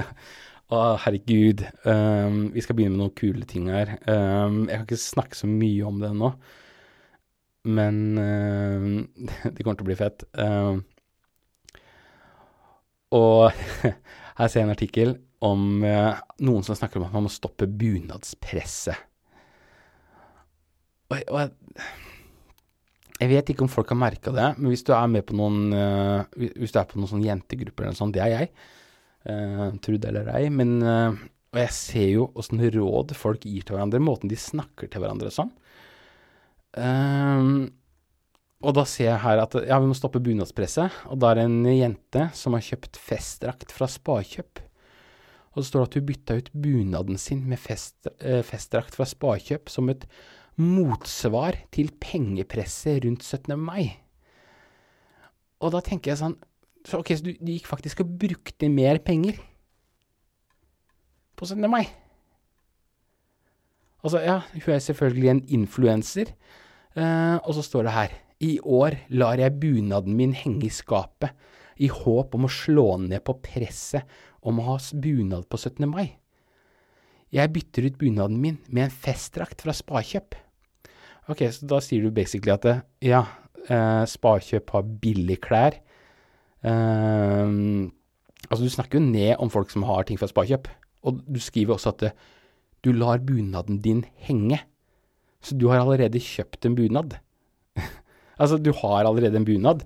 Å, 0.70 0.80
herregud. 1.02 1.64
Um, 1.82 2.52
vi 2.54 2.62
skal 2.62 2.76
begynne 2.78 2.94
med 2.94 3.02
noen 3.02 3.16
kule 3.18 3.46
ting 3.50 3.66
her. 3.72 3.96
Um, 4.06 4.68
jeg 4.68 4.76
kan 4.76 4.84
ikke 4.86 5.02
snakke 5.02 5.38
så 5.38 5.50
mye 5.50 5.88
om 5.88 5.98
det 5.98 6.12
ennå, 6.12 6.30
men 7.74 7.98
uh, 8.14 8.86
det 9.50 9.64
kommer 9.64 9.80
til 9.80 9.86
å 9.86 9.88
bli 9.88 9.98
fett. 9.98 10.22
Um, 10.38 10.84
og 13.18 13.50
her 14.38 14.46
ser 14.46 14.60
jeg 14.60 14.68
en 14.68 14.76
artikkel 14.76 15.16
om 15.42 15.82
uh, 15.82 16.14
noen 16.46 16.62
som 16.62 16.78
snakker 16.78 17.00
om 17.00 17.08
at 17.08 17.18
man 17.18 17.26
må 17.26 17.34
stoppe 17.34 17.66
bunadspresset. 17.66 19.08
Og, 21.10 21.18
og 21.34 21.50
jeg 23.18 23.28
vet 23.32 23.50
ikke 23.50 23.66
om 23.66 23.72
folk 23.72 23.90
har 23.90 23.98
merka 23.98 24.30
det, 24.30 24.52
men 24.60 24.70
hvis 24.70 24.86
du 24.86 24.94
er 24.94 25.10
med 25.10 25.26
på 25.26 25.34
noen 25.34 25.74
uh, 25.74 26.20
Hvis 26.38 26.70
du 26.70 26.78
er 26.78 26.86
på 26.86 27.00
noen 27.00 27.10
sånne 27.10 27.26
jentegrupper 27.26 27.88
eller 27.88 27.98
noe 27.98 28.06
sånt, 28.06 28.14
det 28.14 28.22
er 28.22 28.36
jeg. 28.36 28.54
Uh, 29.28 29.74
Trudd 29.84 30.06
eller 30.08 30.30
ei. 30.32 30.46
Men 30.52 30.78
uh, 30.80 31.18
Og 31.52 31.60
jeg 31.60 31.74
ser 31.76 32.08
jo 32.14 32.30
åssen 32.38 32.62
råd 32.62 33.12
folk 33.18 33.44
gir 33.44 33.66
til 33.66 33.76
hverandre, 33.76 34.00
måten 34.02 34.30
de 34.30 34.38
snakker 34.38 34.88
til 34.88 35.02
hverandre 35.02 35.32
sånn. 35.34 35.52
Uh, 36.78 37.68
og 38.60 38.74
da 38.76 38.84
ser 38.84 39.08
jeg 39.08 39.22
her 39.22 39.40
at 39.40 39.54
ja, 39.64 39.78
vi 39.80 39.88
må 39.88 39.96
stoppe 39.96 40.20
bunadspresset. 40.22 41.06
Og 41.10 41.20
da 41.20 41.30
er 41.30 41.40
det 41.40 41.46
en 41.48 41.62
jente 41.72 42.26
som 42.36 42.56
har 42.56 42.66
kjøpt 42.66 42.98
festdrakt 43.00 43.72
fra 43.72 43.88
Sparkjøp. 43.88 44.60
Og 45.50 45.62
så 45.62 45.64
står 45.66 45.80
det 45.80 45.88
at 45.88 45.96
hun 45.96 46.04
bytta 46.10 46.36
ut 46.38 46.50
bunaden 46.52 47.18
sin 47.18 47.40
med 47.48 47.58
fest, 47.58 48.06
festdrakt 48.20 48.94
fra 48.94 49.08
Sparkjøp 49.08 49.72
som 49.72 49.88
et 49.90 50.04
motsvar 50.60 51.56
til 51.72 51.88
pengepresset 52.04 53.00
rundt 53.06 53.24
17. 53.24 53.56
mai. 53.58 53.96
Og 55.64 55.72
da 55.74 55.80
tenker 55.84 56.12
jeg 56.12 56.20
sånn 56.20 56.36
så 56.86 57.00
ok, 57.00 57.12
så 57.16 57.26
du, 57.26 57.32
du 57.36 57.52
gikk 57.52 57.68
faktisk 57.68 58.04
og 58.04 58.12
brukte 58.20 58.70
mer 58.72 59.00
penger 59.04 59.40
på 61.36 61.48
17. 61.48 61.64
mai. 61.70 61.84
Altså, 64.00 64.20
ja, 64.24 64.40
hun 64.54 64.74
er 64.74 64.82
selvfølgelig 64.84 65.30
en 65.30 65.42
influenser. 65.60 66.32
Uh, 66.96 67.36
og 67.46 67.54
så 67.54 67.62
står 67.62 67.86
det 67.86 67.94
her 67.94 68.14
I 68.42 68.54
år 68.66 68.96
lar 69.14 69.38
jeg 69.38 69.60
bunaden 69.62 70.16
min 70.18 70.32
henge 70.34 70.66
i 70.66 70.72
skapet 70.74 71.36
i 71.80 71.86
håp 71.86 72.34
om 72.34 72.48
å 72.48 72.50
slå 72.50 72.96
ned 73.04 73.22
på 73.24 73.36
presset 73.44 74.08
om 74.42 74.58
å 74.58 74.64
ha 74.72 74.78
bunad 75.00 75.46
på 75.48 75.60
17. 75.60 75.86
mai. 75.88 76.16
Jeg 77.30 77.52
bytter 77.54 77.86
ut 77.86 78.00
bunaden 78.00 78.40
min 78.42 78.58
med 78.68 78.88
en 78.88 78.96
festdrakt 79.04 79.62
fra 79.62 79.72
Sparkjøp. 79.76 80.34
Ok, 81.30 81.44
så 81.54 81.68
da 81.70 81.78
sier 81.84 82.02
du 82.02 82.10
basically 82.10 82.52
at 82.52 82.66
det, 82.66 82.76
ja, 83.06 83.22
uh, 83.68 84.02
Sparkjøp 84.08 84.74
har 84.74 84.90
billigklær. 85.04 85.78
Uh, 86.64 87.88
altså, 88.50 88.64
du 88.64 88.72
snakker 88.72 88.98
jo 89.00 89.06
ned 89.06 89.36
om 89.40 89.50
folk 89.52 89.72
som 89.72 89.86
har 89.88 90.06
ting 90.08 90.20
fra 90.20 90.28
Sparkjøp. 90.30 90.68
Og 91.08 91.22
du 91.24 91.40
skriver 91.40 91.76
også 91.76 91.94
at 91.94 92.04
det, 92.04 92.12
du 92.84 92.92
lar 92.96 93.20
bunaden 93.24 93.80
din 93.84 94.04
henge. 94.26 94.60
Så 95.40 95.56
du 95.56 95.68
har 95.70 95.80
allerede 95.80 96.20
kjøpt 96.20 96.66
en 96.68 96.76
bunad. 96.76 97.16
altså, 98.40 98.58
du 98.60 98.72
har 98.76 99.04
allerede 99.04 99.36
en 99.40 99.48
bunad, 99.48 99.84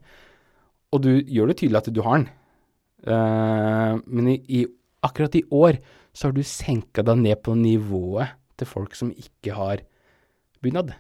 og 0.94 1.02
du 1.02 1.10
gjør 1.22 1.50
det 1.50 1.58
tydelig 1.62 1.82
at 1.82 1.94
du 1.94 2.02
har 2.06 2.22
den. 2.22 2.28
Uh, 3.04 4.00
men 4.06 4.30
i, 4.32 4.38
i, 4.48 4.64
akkurat 5.04 5.34
i 5.36 5.44
år 5.52 5.78
så 6.14 6.28
har 6.28 6.36
du 6.36 6.44
senka 6.46 7.02
deg 7.04 7.18
ned 7.20 7.42
på 7.44 7.56
nivået 7.58 8.34
til 8.58 8.70
folk 8.70 8.94
som 8.96 9.10
ikke 9.12 9.54
har 9.54 9.82
bunad. 10.62 10.94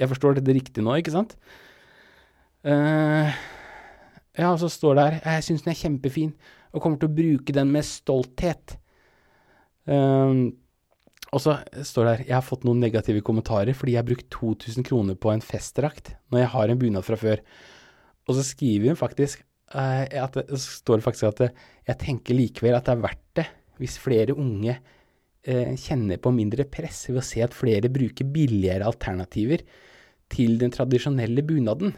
Jeg 0.00 0.10
forstår 0.10 0.38
dette 0.38 0.54
riktig 0.54 0.84
nå, 0.84 0.94
ikke 1.00 1.14
sant? 1.14 1.34
Uh, 2.62 3.32
ja, 4.38 4.48
og 4.48 4.58
så 4.62 4.70
står 4.72 4.96
det 4.96 5.04
her 5.04 5.36
Jeg 5.36 5.44
syns 5.48 5.64
den 5.66 5.74
er 5.74 5.80
kjempefin, 5.82 6.32
og 6.72 6.80
kommer 6.84 7.00
til 7.00 7.10
å 7.10 7.16
bruke 7.16 7.54
den 7.54 7.72
med 7.74 7.84
stolthet. 7.84 8.78
Um, 9.84 10.54
og 11.32 11.40
så 11.42 11.56
står 11.84 12.06
det 12.06 12.12
her 12.12 12.24
Jeg 12.28 12.36
har 12.36 12.46
fått 12.46 12.64
noen 12.68 12.80
negative 12.84 13.22
kommentarer 13.26 13.74
fordi 13.74 13.96
jeg 13.96 14.02
har 14.02 14.06
brukt 14.06 14.28
2000 14.30 14.86
kroner 14.86 15.16
på 15.18 15.32
en 15.32 15.42
festdrakt 15.42 16.12
når 16.30 16.44
jeg 16.44 16.50
har 16.54 16.72
en 16.72 16.80
bunad 16.80 17.06
fra 17.06 17.18
før. 17.18 17.42
Og 18.28 18.38
så 18.38 18.46
skriver 18.46 18.92
hun 18.92 19.00
faktisk 19.00 19.44
uh, 19.74 20.04
at 20.06 20.40
så 20.52 20.62
står 20.62 21.00
det 21.00 21.06
faktisk 21.08 21.28
at 21.28 21.44
det, 21.44 21.52
jeg 21.90 22.00
tenker 22.04 22.38
likevel 22.38 22.78
at 22.78 22.88
det 22.88 22.96
er 22.96 23.04
verdt 23.04 23.28
det 23.40 23.48
hvis 23.82 23.98
flere 23.98 24.36
unge 24.38 24.76
uh, 24.78 25.72
kjenner 25.80 26.20
på 26.22 26.32
mindre 26.32 26.68
press 26.70 27.04
ved 27.10 27.20
å 27.20 27.26
se 27.26 27.44
at 27.44 27.56
flere 27.56 27.92
bruker 27.92 28.28
billigere 28.32 28.88
alternativer 28.88 29.64
til 30.32 30.56
den 30.60 30.72
tradisjonelle 30.72 31.44
bunaden. 31.44 31.92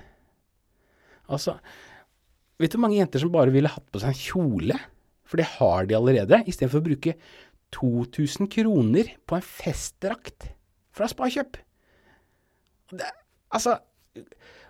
Altså, 1.31 1.59
vet 2.61 2.73
du 2.73 2.79
hvor 2.79 2.87
mange 2.87 3.01
jenter 3.01 3.23
som 3.23 3.33
bare 3.35 3.55
ville 3.55 3.71
hatt 3.71 3.87
på 3.93 4.03
seg 4.03 4.13
en 4.13 4.21
kjole? 4.21 4.79
For 5.25 5.41
det 5.41 5.49
har 5.57 5.89
de 5.89 5.97
allerede, 5.97 6.43
istedenfor 6.47 6.83
å 6.83 6.89
bruke 6.89 7.17
2000 7.75 8.51
kroner 8.53 9.15
på 9.27 9.39
en 9.39 9.47
festdrakt 9.47 10.51
fra 10.95 11.09
Sparkjøp. 11.11 11.59
Det, 12.95 13.09
altså, 13.51 13.79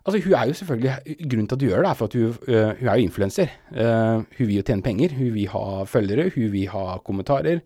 altså, 0.05 0.21
hun 0.25 0.37
er 0.39 0.49
jo 0.49 0.57
selvfølgelig 0.57 1.17
Grunnen 1.29 1.49
til 1.51 1.57
at 1.57 1.65
hun 1.65 1.69
gjør 1.69 1.83
det, 1.83 1.91
er 1.91 1.99
for 1.99 2.09
at 2.09 2.17
hun, 2.17 2.39
uh, 2.49 2.71
hun 2.79 2.89
er 2.89 2.95
jo 2.95 3.09
influenser. 3.09 3.57
Uh, 3.75 4.23
hun 4.39 4.47
vil 4.47 4.57
jo 4.61 4.67
tjene 4.69 4.87
penger, 4.87 5.17
hun 5.19 5.35
vil 5.35 5.51
ha 5.53 5.67
følgere, 5.91 6.31
hun 6.37 6.53
vil 6.55 6.71
ha 6.73 6.85
kommentarer. 7.05 7.61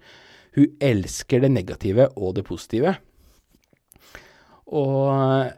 Hun 0.59 0.75
elsker 0.83 1.45
det 1.45 1.53
negative 1.53 2.09
og 2.17 2.35
det 2.39 2.47
positive. 2.49 2.97
Og 4.67 5.53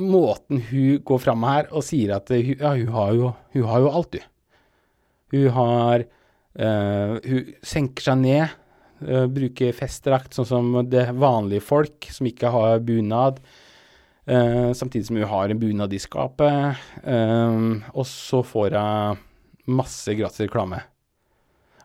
måten 0.00 0.62
hun 0.70 1.02
går 1.06 1.22
fram 1.22 1.44
her 1.46 1.68
og 1.70 1.84
sier 1.86 2.16
at 2.16 2.30
hun, 2.32 2.54
ja, 2.58 2.74
hun, 2.74 2.92
har, 2.94 3.12
jo, 3.18 3.32
hun 3.54 3.66
har 3.70 3.84
jo 3.84 3.92
alt, 4.00 4.16
du. 4.16 4.30
Hun 5.34 5.48
har 5.56 6.04
uh, 6.04 7.18
Hun 7.24 7.52
senker 7.66 8.08
seg 8.08 8.20
ned, 8.22 8.56
uh, 9.02 9.26
bruker 9.30 9.74
festdrakt 9.74 10.36
sånn 10.36 10.48
som 10.48 10.72
det 10.90 11.08
vanlige 11.18 11.64
folk 11.64 12.08
som 12.14 12.28
ikke 12.30 12.52
har 12.54 12.82
bunad. 12.86 13.40
Uh, 14.24 14.72
samtidig 14.76 15.08
som 15.08 15.20
hun 15.20 15.30
har 15.30 15.52
en 15.52 15.60
bunad 15.60 15.92
i 15.92 16.00
skapet. 16.02 16.82
og 17.92 18.06
så 18.08 18.42
får 18.42 18.78
hun 18.78 19.22
masse 19.66 20.14
gratis 20.14 20.44
reklame. 20.44 20.82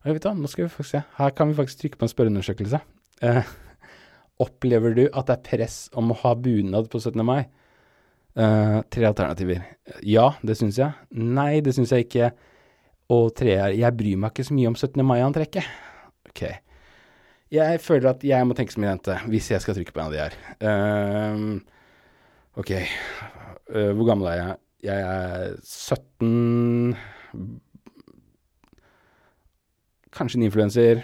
Jeg 0.06 0.16
vet 0.16 0.24
da, 0.24 0.32
nå 0.34 0.48
skal 0.48 0.66
vi 0.66 0.72
faktisk 0.72 0.96
se. 0.96 1.02
Her 1.18 1.34
kan 1.36 1.50
vi 1.50 1.58
faktisk 1.58 1.82
trykke 1.82 2.00
på 2.00 2.08
en 2.08 2.14
spørreundersøkelse. 2.14 2.80
opplever 4.40 4.96
du 4.96 5.06
at 5.12 5.28
det 5.28 5.36
er 5.36 5.48
press 5.50 5.80
om 6.00 6.14
å 6.14 6.20
ha 6.22 6.32
bunad 6.40 6.88
på 6.92 7.02
17. 7.02 7.20
mai? 7.28 7.44
Uh, 8.38 8.80
tre 8.94 9.08
alternativer. 9.10 9.64
Ja, 10.06 10.30
det 10.46 10.56
syns 10.60 10.78
jeg. 10.80 10.94
Nei, 11.12 11.60
det 11.66 11.74
syns 11.76 11.92
jeg 11.96 12.06
ikke. 12.06 12.32
Og 13.10 13.32
tre 13.38 13.56
er 13.58 13.74
jeg 13.74 13.98
bryr 13.98 14.20
meg 14.22 14.34
ikke 14.34 14.46
så 14.46 14.56
mye 14.56 14.70
om 14.70 14.78
17. 14.78 15.02
mai-antrekket. 15.06 15.66
Ok. 16.30 16.44
Jeg 17.50 17.82
føler 17.82 18.12
at 18.12 18.24
jeg 18.24 18.46
må 18.46 18.54
tenke 18.54 18.76
som 18.76 18.84
en 18.86 18.92
jente 18.92 19.16
hvis 19.32 19.50
jeg 19.50 19.64
skal 19.64 19.74
trykke 19.78 19.94
på 19.96 20.02
en 20.02 20.10
av 20.10 20.14
de 20.14 20.22
her. 20.22 20.34
Uh, 20.62 21.58
ok. 22.62 22.76
Uh, 23.74 23.92
hvor 23.98 24.06
gammel 24.12 24.30
er 24.30 24.42
jeg? 24.44 24.60
Jeg 24.90 25.00
er 25.04 25.56
17 25.66 26.96
Kanskje 30.16 30.40
en 30.40 30.46
influenser. 30.48 31.02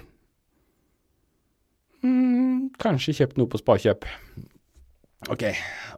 Mm, 2.02 2.72
kanskje 2.82 3.14
kjøpt 3.20 3.38
noe 3.38 3.50
på 3.50 3.60
Sparkjøp. 3.62 4.08
Ok, 5.34 5.44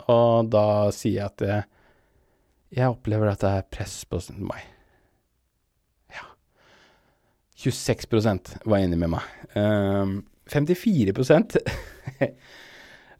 og 0.07 0.47
da 0.53 0.63
sier 0.95 1.17
jeg 1.17 1.27
at 1.27 1.43
jeg, 1.43 1.63
jeg 2.79 2.93
opplever 2.93 3.31
at 3.31 3.43
det 3.43 3.51
er 3.51 3.67
press 3.75 3.99
på 4.07 4.21
17. 4.21 4.39
mai. 4.47 4.61
Ja. 6.15 6.29
26% 7.59 8.55
var 8.63 8.79
enig 8.79 8.99
med 9.01 9.11
meg. 9.17 9.35
Um, 9.57 10.21
54 10.47 11.11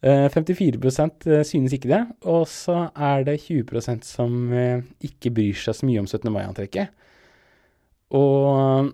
Eh, 0.06 0.28
54% 0.30 1.24
synes 1.50 1.74
ikke 1.74 1.90
det, 1.90 2.04
og 2.30 2.44
så 2.48 2.92
er 2.94 3.24
det 3.26 3.40
20% 3.48 4.06
som 4.06 4.54
eh, 4.54 4.84
ikke 5.02 5.32
bryr 5.34 5.58
seg 5.58 5.74
så 5.74 5.88
mye 5.90 6.04
om 6.04 6.06
17. 6.06 6.30
mai-antrekket. 6.36 6.92
Og 8.14 8.92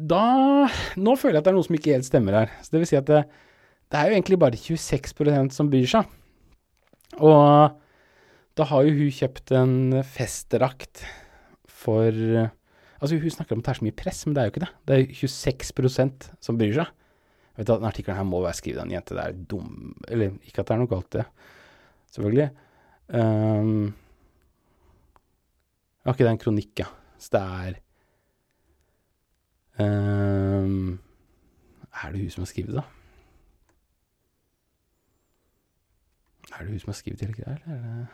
da 0.00 0.22
Nå 0.96 1.14
føler 1.20 1.36
jeg 1.36 1.42
at 1.42 1.44
det 1.44 1.52
er 1.52 1.58
noe 1.58 1.66
som 1.66 1.76
ikke 1.76 1.92
helt 1.92 2.08
stemmer 2.08 2.38
her. 2.40 2.54
Så 2.64 2.72
det 2.72 2.80
vil 2.80 2.88
si 2.88 2.96
at 2.98 3.10
det, 3.10 3.20
det 3.92 4.00
er 4.00 4.08
jo 4.08 4.16
egentlig 4.16 4.40
bare 4.40 4.56
26% 4.56 5.52
som 5.52 5.68
bryr 5.68 5.88
seg. 5.90 6.08
Og 7.20 7.76
da 8.56 8.66
har 8.68 8.86
jo 8.86 8.96
hun 8.96 9.12
kjøpt 9.12 9.52
en 9.56 9.76
festdrakt 10.08 11.04
for 11.68 12.16
Altså, 13.02 13.16
hun 13.18 13.32
snakker 13.34 13.56
om 13.56 13.58
at 13.58 13.66
det 13.66 13.70
er 13.72 13.78
så 13.80 13.84
mye 13.88 13.98
press, 13.98 14.18
men 14.26 14.34
det 14.36 14.40
er 14.40 14.44
jo 14.46 14.50
ikke 14.52 14.60
det. 14.62 14.68
Det 14.86 14.94
er 14.94 15.14
26% 15.18 16.26
som 16.46 16.58
bryr 16.60 16.76
seg. 16.76 16.92
Vet 17.56 17.66
du, 17.66 17.72
Den 17.74 17.88
artikkelen 17.88 18.16
her 18.20 18.28
må 18.28 18.38
være 18.44 18.54
skrevet 18.54 18.78
av 18.78 18.86
en 18.86 18.94
jente. 18.94 19.16
Det 19.18 19.24
er 19.24 19.40
dum 19.50 19.96
Eller 20.06 20.36
ikke 20.46 20.62
at 20.62 20.68
det 20.68 20.76
er 20.76 20.80
noe 20.84 20.92
galt, 20.92 21.10
det. 21.10 21.24
Selvfølgelig. 22.14 22.46
Um, 23.10 23.90
ok, 26.06 26.22
det 26.22 26.28
er 26.28 26.30
en 26.30 26.42
kronikk, 26.46 26.84
ja. 26.84 26.88
Så 27.18 27.34
det 27.34 27.42
er 27.42 27.80
um, 29.82 31.00
Er 31.90 32.14
det 32.14 32.22
hun 32.22 32.30
som 32.36 32.46
har 32.46 32.52
skrevet 32.54 32.70
det, 32.70 32.84
da? 32.84 33.01
Er 36.62 36.68
det 36.68 36.76
hun 36.76 36.82
som 36.82 36.92
har 36.92 36.98
skrevet 37.00 37.22
hele 37.24 37.34
greia, 37.34 37.56
eller 37.56 37.74
er 37.74 38.06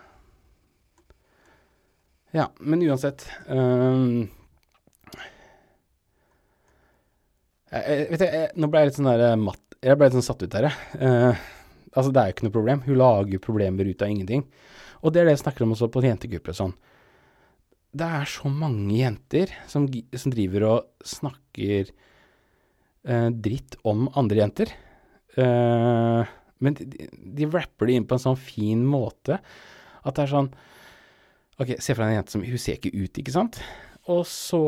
Ja, 2.32 2.46
men 2.60 2.82
uansett 2.84 3.24
um, 3.48 4.28
jeg, 7.68 8.06
vet 8.12 8.24
jeg, 8.24 8.32
jeg, 8.32 8.50
Nå 8.56 8.68
ble 8.68 8.80
jeg 8.80 8.90
litt 8.90 8.98
sånn 8.98 9.10
der 9.10 9.36
matt 9.40 9.76
Jeg 9.84 9.98
ble 10.00 10.08
litt 10.08 10.16
sånn 10.16 10.26
satt 10.26 10.44
ut 10.44 10.52
der, 10.52 10.68
jeg. 10.68 11.00
Uh, 11.00 11.34
altså, 11.92 12.12
det 12.12 12.20
er 12.20 12.30
jo 12.30 12.34
ikke 12.34 12.46
noe 12.48 12.56
problem. 12.56 12.80
Hun 12.86 12.98
lager 12.98 13.44
problemer 13.44 13.88
ut 13.88 14.02
av 14.02 14.10
ingenting. 14.10 14.42
Og 15.04 15.12
det 15.12 15.20
er 15.20 15.28
det 15.28 15.36
jeg 15.36 15.44
snakker 15.44 15.62
om 15.62 15.74
også 15.76 15.90
på 15.92 16.02
jentegrupper 16.02 16.54
og 16.54 16.58
sånn. 16.58 16.74
Det 17.98 18.08
er 18.18 18.26
så 18.32 18.50
mange 18.50 18.96
jenter 18.96 19.52
som, 19.70 19.86
som 19.86 20.34
driver 20.34 20.66
og 20.66 21.06
snakker 21.06 21.92
uh, 23.06 23.28
dritt 23.30 23.78
om 23.86 24.08
andre 24.18 24.42
jenter. 24.42 24.74
Uh, 25.38 26.26
men 26.64 26.76
de, 26.78 27.08
de 27.12 27.46
rapper 27.50 27.88
det 27.88 27.98
inn 27.98 28.06
på 28.08 28.16
en 28.16 28.24
sånn 28.24 28.40
fin 28.40 28.82
måte 28.86 29.38
at 30.02 30.16
det 30.16 30.24
er 30.26 30.32
sånn 30.32 30.50
Ok, 31.58 31.72
se 31.82 31.90
for 31.90 32.04
deg 32.04 32.12
en 32.12 32.18
jente 32.20 32.34
som 32.36 32.42
Hun 32.46 32.60
ser 32.62 32.76
ikke 32.78 32.94
ut, 32.94 33.18
ikke 33.18 33.34
sant? 33.34 33.56
Og 34.06 34.20
så 34.30 34.62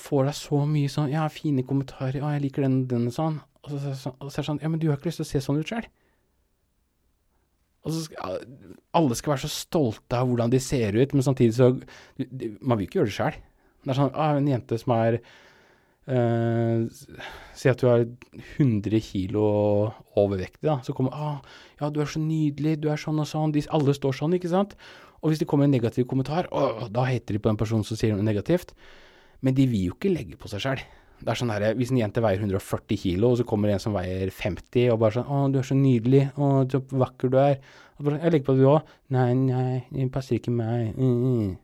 får 0.00 0.24
deg 0.26 0.36
så 0.38 0.64
mye 0.66 0.90
sånn 0.90 1.12
Ja, 1.12 1.28
fine 1.30 1.62
kommentarer. 1.66 2.18
Å, 2.18 2.32
jeg 2.34 2.44
liker 2.48 2.66
den 2.66 2.80
den 2.90 3.08
sånn. 3.14 3.38
Og 3.62 3.70
så, 3.70 3.94
så, 3.94 4.12
og 4.18 4.30
så 4.32 4.40
er 4.40 4.42
det 4.42 4.48
sånn 4.48 4.62
Ja, 4.64 4.70
men 4.72 4.82
du 4.82 4.88
har 4.88 4.98
ikke 4.98 5.10
lyst 5.10 5.22
til 5.22 5.28
å 5.28 5.30
se 5.30 5.42
sånn 5.44 5.60
ut 5.60 5.70
sjøl. 5.70 5.86
Og 7.86 7.94
så 7.94 8.02
skal, 8.08 8.42
Alle 8.96 9.16
skal 9.16 9.34
være 9.34 9.44
så 9.46 9.52
stolte 9.52 10.18
av 10.18 10.28
hvordan 10.28 10.52
de 10.52 10.60
ser 10.62 10.98
ut, 10.98 11.14
men 11.14 11.24
samtidig 11.26 11.56
så 11.56 11.70
Man 12.58 12.80
vil 12.80 12.88
ikke 12.88 13.00
gjøre 13.00 13.12
det 13.12 13.16
sjøl. 13.16 13.38
Det 13.84 13.94
er 13.94 14.00
sånn 14.02 14.12
ah, 14.12 14.34
En 14.40 14.50
jente 14.50 14.80
som 14.82 14.96
er 14.98 15.20
Uh, 16.08 16.88
si 17.54 17.68
at 17.70 17.78
du 17.78 17.86
er 17.90 18.06
100 18.56 19.02
kilo 19.04 19.44
overvektig, 20.18 20.64
da. 20.64 20.78
Så 20.82 20.94
kommer 20.96 21.12
ah, 21.14 21.42
'Ja, 21.78 21.90
du 21.90 22.00
er 22.00 22.08
så 22.08 22.18
nydelig, 22.18 22.80
du 22.80 22.88
er 22.90 22.96
sånn 22.96 23.20
og 23.20 23.28
sånn.' 23.28 23.52
De, 23.52 23.62
alle 23.70 23.94
står 23.94 24.16
sånn, 24.16 24.34
ikke 24.34 24.50
sant? 24.50 24.74
Og 25.20 25.30
hvis 25.30 25.42
det 25.42 25.46
kommer 25.46 25.68
en 25.68 25.74
negativ 25.76 26.08
kommentar, 26.08 26.48
oh, 26.50 26.88
da 26.88 27.04
heter 27.04 27.36
de 27.36 27.42
på 27.42 27.50
den 27.50 27.60
personen 27.60 27.84
som 27.84 27.96
sier 27.96 28.16
noe 28.16 28.24
negativt. 28.24 28.72
Men 29.44 29.54
de 29.54 29.66
vil 29.68 29.90
jo 29.90 29.96
ikke 29.96 30.12
legge 30.12 30.40
på 30.40 30.48
seg 30.48 30.64
sjøl. 30.64 30.82
Sånn 31.20 31.52
Hvis 31.76 31.90
en 31.92 32.00
jente 32.00 32.22
veier 32.24 32.40
140 32.40 32.96
kilo, 32.96 33.32
og 33.32 33.36
så 33.36 33.44
kommer 33.44 33.68
en 33.68 33.82
som 33.82 33.92
veier 33.92 34.30
50, 34.32 34.88
og 34.90 35.00
bare 35.00 35.20
sånn 35.20 35.28
'Å, 35.28 35.52
du 35.52 35.58
er 35.58 35.68
så 35.68 35.76
nydelig. 35.76 36.32
Å, 36.36 36.64
så 36.70 36.80
vakker 36.80 37.28
du 37.30 37.36
er.' 37.36 37.60
Bare, 38.00 38.18
'Jeg 38.18 38.32
legger 38.32 38.46
på 38.46 38.56
det, 38.56 38.64
du 38.64 38.68
òg.' 38.72 38.86
'Nei, 39.10 39.34
nei, 39.34 39.84
det 39.92 40.12
passer 40.12 40.40
ikke 40.40 40.50
meg.' 40.50 40.96
Mm. 40.96 41.58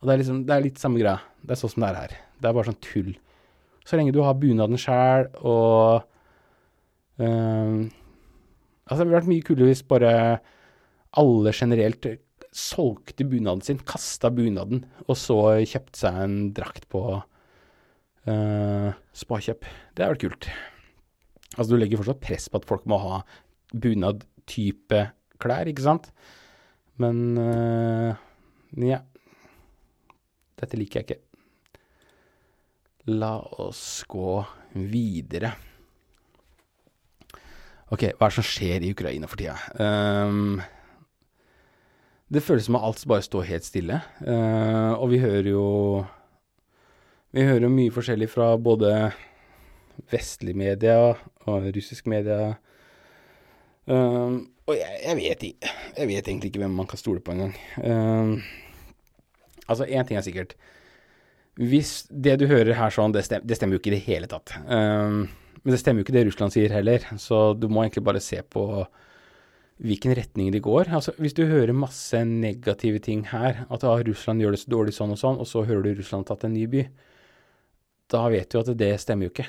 Og 0.00 0.02
det 0.06 0.12
er 0.14 0.18
liksom, 0.22 0.46
det 0.46 0.54
er 0.54 0.62
litt 0.62 0.78
samme 0.78 1.00
greia. 1.00 1.20
Det 1.42 1.50
er 1.50 1.58
sånn 1.58 1.70
som 1.74 1.82
det 1.82 1.90
er 1.90 1.94
her. 1.96 2.12
Det 2.40 2.48
er 2.48 2.52
bare 2.54 2.70
sånn 2.70 2.80
tull. 2.80 3.16
Så 3.86 3.98
lenge 3.98 4.14
du 4.14 4.22
har 4.26 4.38
bunaden 4.38 4.80
sjæl 4.80 5.30
og 5.46 6.06
um, 7.22 7.86
Altså, 8.86 9.00
det 9.02 9.06
ville 9.08 9.18
vært 9.18 9.30
mye 9.32 9.42
kulere 9.42 9.66
hvis 9.72 9.82
bare 9.90 10.10
alle 11.18 11.52
generelt 11.56 12.06
solgte 12.54 13.26
bunaden 13.26 13.64
sin, 13.64 13.80
kasta 13.82 14.30
bunaden, 14.30 14.84
og 15.08 15.18
så 15.18 15.38
kjøpte 15.66 15.98
seg 16.04 16.20
en 16.22 16.36
drakt 16.54 16.86
på 16.92 17.02
uh, 17.18 18.88
Spakjøp. 19.10 19.66
Det 19.66 20.04
hadde 20.04 20.12
vært 20.14 20.22
kult. 20.22 20.48
Altså, 21.56 21.68
du 21.72 21.76
legger 21.80 22.00
fortsatt 22.00 22.22
press 22.22 22.46
på 22.46 22.60
at 22.60 22.68
folk 22.68 22.86
må 22.86 23.00
ha 23.02 23.20
bunad-type 23.74 25.02
klær, 25.42 25.66
ikke 25.72 25.84
sant? 25.84 26.10
Men 27.02 27.36
uh, 27.42 28.14
ja. 28.86 29.02
Dette 30.56 30.78
liker 30.78 31.02
jeg 31.02 31.08
ikke. 31.10 31.20
La 33.06 33.36
oss 33.62 34.02
gå 34.08 34.40
videre. 34.74 35.52
Ok, 37.94 38.02
hva 38.18 38.26
er 38.26 38.32
det 38.32 38.34
som 38.34 38.46
skjer 38.46 38.82
i 38.82 38.90
Ukraina 38.90 39.28
for 39.30 39.38
tida? 39.38 39.54
Um, 39.78 40.58
det 42.26 42.42
føles 42.42 42.66
som 42.66 42.78
at 42.80 42.86
alt 42.88 43.04
bare 43.06 43.22
står 43.22 43.46
helt 43.46 43.68
stille. 43.68 44.00
Uh, 44.26 44.98
og 44.98 45.12
vi 45.12 45.22
hører 45.22 45.52
jo 45.52 45.66
Vi 47.30 47.44
hører 47.44 47.66
jo 47.68 47.70
mye 47.70 47.92
forskjellig 47.92 48.30
fra 48.32 48.56
både 48.56 48.90
vestlig 50.10 50.56
media 50.56 50.98
og 51.46 51.70
russisk 51.76 52.06
media. 52.10 52.56
Um, 53.86 54.48
og 54.66 54.74
jeg, 54.74 54.98
jeg, 55.04 55.16
vet 55.16 55.42
Jeg 55.96 56.08
vet 56.08 56.28
egentlig 56.28 56.50
ikke 56.50 56.64
hvem 56.64 56.74
man 56.74 56.90
kan 56.90 56.98
stole 56.98 57.20
på 57.20 57.36
engang. 57.36 57.54
Um, 57.84 58.42
altså, 59.68 59.84
én 59.84 60.02
ting 60.02 60.18
er 60.18 60.26
sikkert 60.26 60.56
hvis 61.56 62.04
det 62.10 62.36
du 62.42 62.46
hører 62.50 62.76
her 62.76 62.90
sånn, 62.92 63.14
det, 63.16 63.24
stem, 63.26 63.44
det 63.46 63.56
stemmer 63.56 63.76
jo 63.76 63.80
ikke 63.80 63.92
i 63.94 63.96
det 63.96 64.06
hele 64.06 64.26
tatt. 64.28 64.52
Um, 64.68 65.26
men 65.62 65.72
det 65.72 65.80
stemmer 65.80 66.02
jo 66.02 66.06
ikke 66.06 66.18
det 66.18 66.26
Russland 66.28 66.54
sier 66.54 66.72
heller, 66.72 67.00
så 67.18 67.36
du 67.56 67.68
må 67.72 67.82
egentlig 67.82 68.06
bare 68.06 68.20
se 68.22 68.38
på 68.44 68.62
hvilken 69.82 70.14
retning 70.16 70.52
de 70.52 70.60
går. 70.64 70.84
Altså, 70.94 71.10
hvis 71.20 71.36
du 71.36 71.44
hører 71.48 71.72
masse 71.76 72.24
negative 72.28 72.98
ting 73.04 73.20
her, 73.32 73.52
at 73.68 73.84
ah, 73.84 74.02
Russland 74.06 74.40
gjør 74.40 74.52
det 74.54 74.60
så 74.62 74.72
dårlig 74.72 74.94
sånn 74.96 75.14
og 75.16 75.20
sånn, 75.20 75.40
og 75.42 75.46
så 75.48 75.58
hører 75.68 75.82
du 75.84 75.90
Russland 75.98 76.24
tatt 76.28 76.46
en 76.48 76.56
ny 76.56 76.64
by, 76.70 76.82
da 78.12 78.22
vet 78.32 78.48
du 78.52 78.56
at 78.60 78.78
det 78.78 79.00
stemmer 79.02 79.24
jo 79.26 79.32
ikke. 79.34 79.48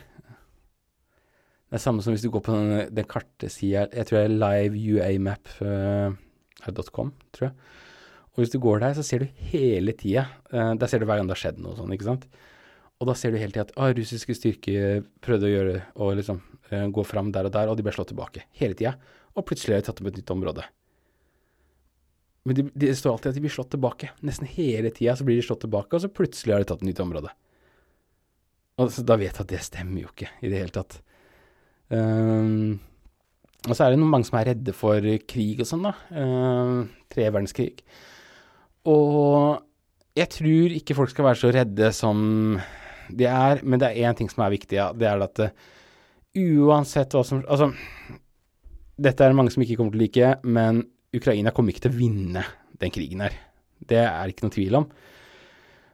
Det 1.68 1.76
er 1.76 1.84
samme 1.84 2.02
som 2.04 2.12
hvis 2.16 2.24
du 2.24 2.32
går 2.32 2.44
på 2.48 2.54
den, 2.56 2.70
den 2.96 3.12
kartesida, 3.12 3.82
jeg 3.92 4.04
tror 4.08 4.18
det 4.18 4.26
er 4.26 4.40
liveuamap.com, 4.40 7.08
uh, 7.12 7.16
tror 7.36 7.46
jeg. 7.50 7.56
Og 8.38 8.44
hvis 8.44 8.54
du 8.54 8.60
går 8.62 8.84
der, 8.84 8.94
så 8.94 9.02
ser 9.02 9.24
du 9.24 9.44
hele 9.50 9.96
tida 9.98 10.28
uh, 10.54 10.76
Der 10.78 10.90
ser 10.90 11.02
du 11.02 11.08
hver 11.10 11.18
gang 11.18 11.26
det 11.26 11.34
har 11.34 11.42
skjedd 11.42 11.62
noe 11.64 11.74
sånn, 11.78 11.92
ikke 11.96 12.06
sant. 12.06 12.28
Og 13.02 13.10
da 13.10 13.14
ser 13.18 13.34
du 13.34 13.40
hele 13.42 13.54
tida 13.54 13.66
at 13.66 13.76
ah, 13.82 13.90
russiske 13.98 14.36
styrker 14.38 15.02
prøvde 15.26 15.50
å 15.50 15.54
gjøre 15.54 15.78
og 15.98 16.16
liksom 16.22 16.42
uh, 16.72 16.86
gå 16.94 17.06
fram 17.06 17.34
der 17.34 17.50
og 17.50 17.56
der, 17.58 17.70
og 17.72 17.78
de 17.78 17.86
ble 17.86 17.94
slått 17.96 18.14
tilbake. 18.14 18.46
Hele 18.62 18.78
tida. 18.78 18.94
Og 19.38 19.46
plutselig 19.46 19.76
har 19.76 19.82
de 19.82 19.90
tatt 19.90 20.02
opp 20.02 20.12
et 20.12 20.22
nytt 20.22 20.34
område. 20.34 20.66
Men 22.48 22.58
det 22.62 22.70
de 22.80 22.94
står 22.96 23.18
alltid 23.18 23.34
at 23.34 23.38
de 23.38 23.44
blir 23.44 23.54
slått 23.54 23.74
tilbake. 23.74 24.14
Nesten 24.26 24.48
hele 24.50 24.94
tida 24.96 25.18
så 25.18 25.26
blir 25.28 25.36
de 25.36 25.46
slått 25.46 25.66
tilbake, 25.66 25.98
og 25.98 26.04
så 26.06 26.14
plutselig 26.14 26.56
har 26.56 26.64
de 26.64 26.70
tatt 26.70 26.86
et 26.86 26.90
nytt 26.90 27.02
område. 27.04 27.34
Og 28.78 28.92
så 28.94 29.04
da 29.04 29.18
vet 29.18 29.34
jeg 29.34 29.44
at 29.44 29.52
det 29.52 29.64
stemmer 29.66 30.04
jo 30.06 30.12
ikke 30.14 30.30
i 30.46 30.52
det 30.52 30.62
hele 30.62 30.74
tatt. 30.74 31.00
Um, 31.90 32.78
og 33.66 33.74
så 33.74 33.84
er 33.84 33.94
det 33.94 34.00
noen 34.00 34.14
mange 34.14 34.30
som 34.30 34.38
er 34.40 34.52
redde 34.52 34.76
for 34.76 35.04
krig 35.28 35.64
og 35.64 35.68
sånn, 35.68 35.88
da. 35.90 35.96
Uh, 36.14 36.86
tre 37.12 37.26
verdenskrig. 37.28 37.82
Og 38.88 39.64
jeg 40.18 40.32
tror 40.34 40.76
ikke 40.78 40.96
folk 40.98 41.12
skal 41.12 41.28
være 41.28 41.40
så 41.42 41.52
redde 41.54 41.92
som 41.96 42.20
de 43.08 43.28
er, 43.30 43.62
men 43.64 43.80
det 43.80 43.90
er 43.90 44.10
én 44.10 44.18
ting 44.18 44.30
som 44.32 44.44
er 44.46 44.54
viktig, 44.56 44.80
ja. 44.80 44.90
Det 44.96 45.08
er 45.08 45.24
at 45.24 45.44
uh, 45.44 45.68
uansett 46.38 47.16
hva 47.16 47.24
som 47.26 47.44
Altså, 47.46 47.72
dette 48.98 49.24
er 49.24 49.32
det 49.32 49.38
mange 49.38 49.54
som 49.54 49.64
ikke 49.64 49.78
kommer 49.80 49.94
til 49.94 50.02
å 50.02 50.06
like, 50.06 50.32
men 50.44 50.82
Ukraina 51.16 51.54
kommer 51.56 51.74
ikke 51.74 51.88
til 51.88 51.96
å 51.96 52.00
vinne 52.00 52.44
den 52.82 52.94
krigen 52.94 53.24
her. 53.24 53.36
Det 53.78 54.02
er 54.04 54.32
ikke 54.32 54.48
noe 54.48 54.56
tvil 54.56 54.80
om. 54.82 54.90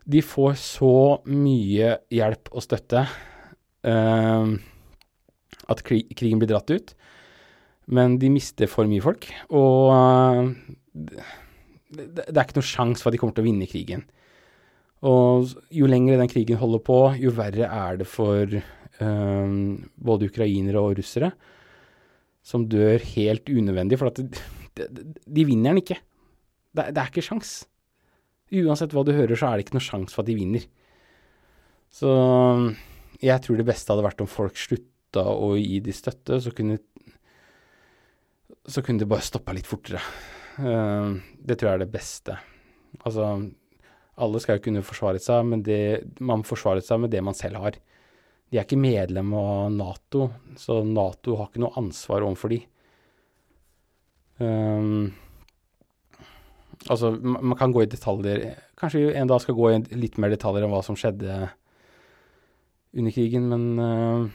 De 0.03 0.23
får 0.23 0.55
så 0.59 0.95
mye 1.31 1.93
hjelp 2.11 2.49
og 2.51 2.65
støtte 2.65 3.03
uh, 3.03 4.53
at 5.71 5.83
krigen 5.85 6.41
blir 6.41 6.51
dratt 6.51 6.73
ut, 6.73 6.95
men 7.93 8.17
de 8.19 8.31
mister 8.31 8.71
for 8.71 8.87
mye 8.89 9.03
folk. 9.03 9.29
Og 9.51 9.93
uh, 9.93 11.31
det, 11.93 12.27
det 12.27 12.35
er 12.35 12.43
ikke 12.45 12.59
noe 12.59 12.67
sjanse 12.67 13.03
for 13.03 13.11
at 13.11 13.15
de 13.15 13.21
kommer 13.21 13.37
til 13.37 13.45
å 13.45 13.49
vinne 13.49 13.69
krigen. 13.69 14.05
Og 15.03 15.51
jo 15.73 15.89
lenger 15.89 16.21
den 16.21 16.31
krigen 16.31 16.59
holder 16.61 16.83
på, 16.83 16.99
jo 17.19 17.33
verre 17.35 17.67
er 17.67 17.99
det 17.99 18.07
for 18.07 18.55
um, 19.03 19.57
både 19.99 20.29
ukrainere 20.31 20.79
og 20.79 20.95
russere, 20.99 21.33
som 22.43 22.67
dør 22.71 23.03
helt 23.13 23.51
unødvendig. 23.51 23.99
For 23.99 24.15
de, 24.15 24.27
de, 24.79 25.09
de 25.27 25.45
vinner 25.47 25.73
den 25.73 25.83
ikke. 25.83 25.99
Det, 26.73 26.87
det, 26.95 27.01
er 27.01 27.11
ikke 27.11 27.25
sjans. 27.25 27.57
Uansett 28.53 28.95
hva 28.95 29.03
du 29.05 29.11
hører, 29.15 29.35
så 29.35 29.49
er 29.49 29.59
det 29.59 29.67
ikke 29.67 29.77
noe 29.77 29.85
sjans 29.89 30.15
for 30.15 30.23
at 30.23 30.31
de 30.31 30.37
vinner. 30.39 30.65
Så 31.93 32.09
jeg 33.21 33.43
tror 33.43 33.59
det 33.59 33.67
beste 33.67 33.93
hadde 33.93 34.05
vært 34.07 34.23
om 34.23 34.29
folk 34.29 34.57
slutta 34.57 35.27
å 35.29 35.53
gi 35.59 35.77
de 35.83 35.93
støtte, 35.93 36.39
så 36.41 36.51
kunne 36.55 36.79
så 38.63 38.81
kunne 38.83 39.01
de 39.01 39.09
bare 39.09 39.25
stoppa 39.25 39.53
litt 39.55 39.67
fortere. 39.67 39.99
Eh, 40.59 41.09
det 41.39 41.57
tror 41.57 41.69
jeg 41.69 41.79
er 41.79 41.83
det 41.83 41.93
beste. 41.93 42.37
Altså, 43.01 43.29
alle 44.21 44.41
skal 44.43 44.59
jo 44.59 44.65
kunne 44.67 44.85
forsvare 44.85 45.21
seg, 45.21 45.47
men 45.49 45.63
det, 45.65 45.81
man 46.21 46.45
forsvarer 46.45 46.83
seg 46.85 47.01
med 47.03 47.13
det 47.13 47.23
man 47.25 47.37
selv 47.37 47.61
har. 47.63 47.79
De 48.53 48.59
er 48.59 48.67
ikke 48.67 48.77
medlem 48.77 49.33
av 49.33 49.71
Nato, 49.73 50.27
så 50.61 50.83
Nato 50.85 51.39
har 51.39 51.49
ikke 51.49 51.63
noe 51.63 51.73
ansvar 51.81 52.25
overfor 52.25 52.53
de. 52.53 52.59
Um, 54.37 55.13
altså, 56.85 57.15
man 57.17 57.57
kan 57.57 57.71
gå 57.71 57.83
i 57.83 57.89
detaljer 57.91 58.47
Kanskje 58.81 58.99
vi 58.99 59.11
en 59.15 59.29
dag 59.29 59.37
skal 59.43 59.55
gå 59.55 59.67
i 59.69 59.75
litt 59.95 60.17
mer 60.17 60.33
detaljer 60.33 60.65
om 60.65 60.71
hva 60.73 60.79
som 60.83 60.97
skjedde 60.97 61.35
under 62.97 63.13
krigen, 63.13 63.45
men 63.49 63.63
uh, 63.79 64.25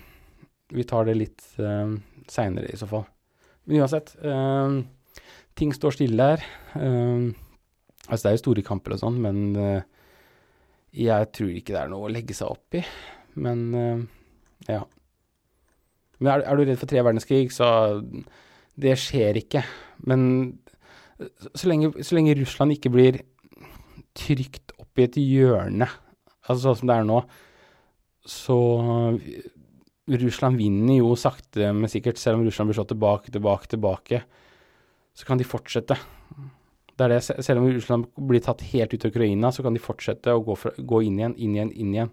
vi 0.74 0.86
tar 0.88 1.06
det 1.06 1.18
litt 1.18 1.44
uh, 1.62 1.94
seinere 2.30 2.70
i 2.72 2.78
så 2.78 2.88
fall. 2.90 3.04
Men 3.68 3.82
uansett, 3.82 4.14
eh, 4.24 4.78
ting 5.58 5.74
står 5.74 5.96
stille 5.96 6.28
her. 6.32 6.44
Eh, 6.78 7.30
altså, 8.08 8.22
det 8.22 8.30
er 8.30 8.36
jo 8.36 8.44
store 8.44 8.66
kamper 8.66 8.94
og 8.96 9.02
sånn, 9.02 9.18
men 9.22 9.40
uh, 9.58 9.80
jeg 10.94 11.32
tror 11.34 11.50
ikke 11.54 11.74
det 11.74 11.82
er 11.82 11.90
noe 11.92 12.08
å 12.08 12.12
legge 12.12 12.36
seg 12.36 12.52
opp 12.54 12.78
i. 12.78 12.84
Men 13.38 13.66
uh, 13.74 14.06
ja. 14.68 14.84
Men 16.18 16.32
er, 16.32 16.46
er 16.46 16.58
du 16.58 16.64
redd 16.64 16.80
for 16.80 16.90
tre 16.90 17.02
verdenskrig, 17.04 17.52
så 17.54 17.68
Det 18.78 18.94
skjer 18.98 19.38
ikke. 19.42 19.64
Men 20.06 20.22
så 21.18 21.66
lenge, 21.66 21.90
så 22.06 22.14
lenge 22.14 22.36
Russland 22.38 22.76
ikke 22.76 22.92
blir 22.94 23.20
trygt 24.18 24.74
opp 24.78 24.98
i 24.98 25.06
et 25.06 25.18
hjørne, 25.18 25.86
altså 26.46 26.68
sånn 26.68 26.78
som 26.80 26.90
det 26.90 26.96
er 26.96 27.06
nå, 27.06 27.18
så 28.28 28.58
Russland 30.08 30.58
vinner 30.58 30.98
jo 30.98 31.12
sakte, 31.18 31.70
men 31.74 31.90
sikkert, 31.90 32.20
selv 32.20 32.38
om 32.38 32.46
Russland 32.46 32.70
blir 32.70 32.78
slått 32.78 32.92
tilbake, 32.94 33.32
tilbake, 33.34 33.70
tilbake, 33.74 34.22
så 35.18 35.26
kan 35.26 35.40
de 35.40 35.46
fortsette. 35.46 35.96
Det 36.98 37.06
er 37.06 37.12
det, 37.12 37.22
selv 37.26 37.60
om 37.60 37.68
Russland 37.70 38.06
blir 38.28 38.42
tatt 38.42 38.62
helt 38.70 38.94
ut 38.94 39.04
av 39.06 39.10
Ukraina, 39.10 39.50
så 39.54 39.64
kan 39.66 39.74
de 39.74 39.82
fortsette 39.82 40.34
å 40.34 40.42
gå, 40.46 40.54
fra, 40.58 40.70
gå 40.78 41.00
inn 41.06 41.18
igjen, 41.18 41.34
inn 41.38 41.56
igjen, 41.56 41.72
inn 41.74 41.94
igjen. 41.96 42.12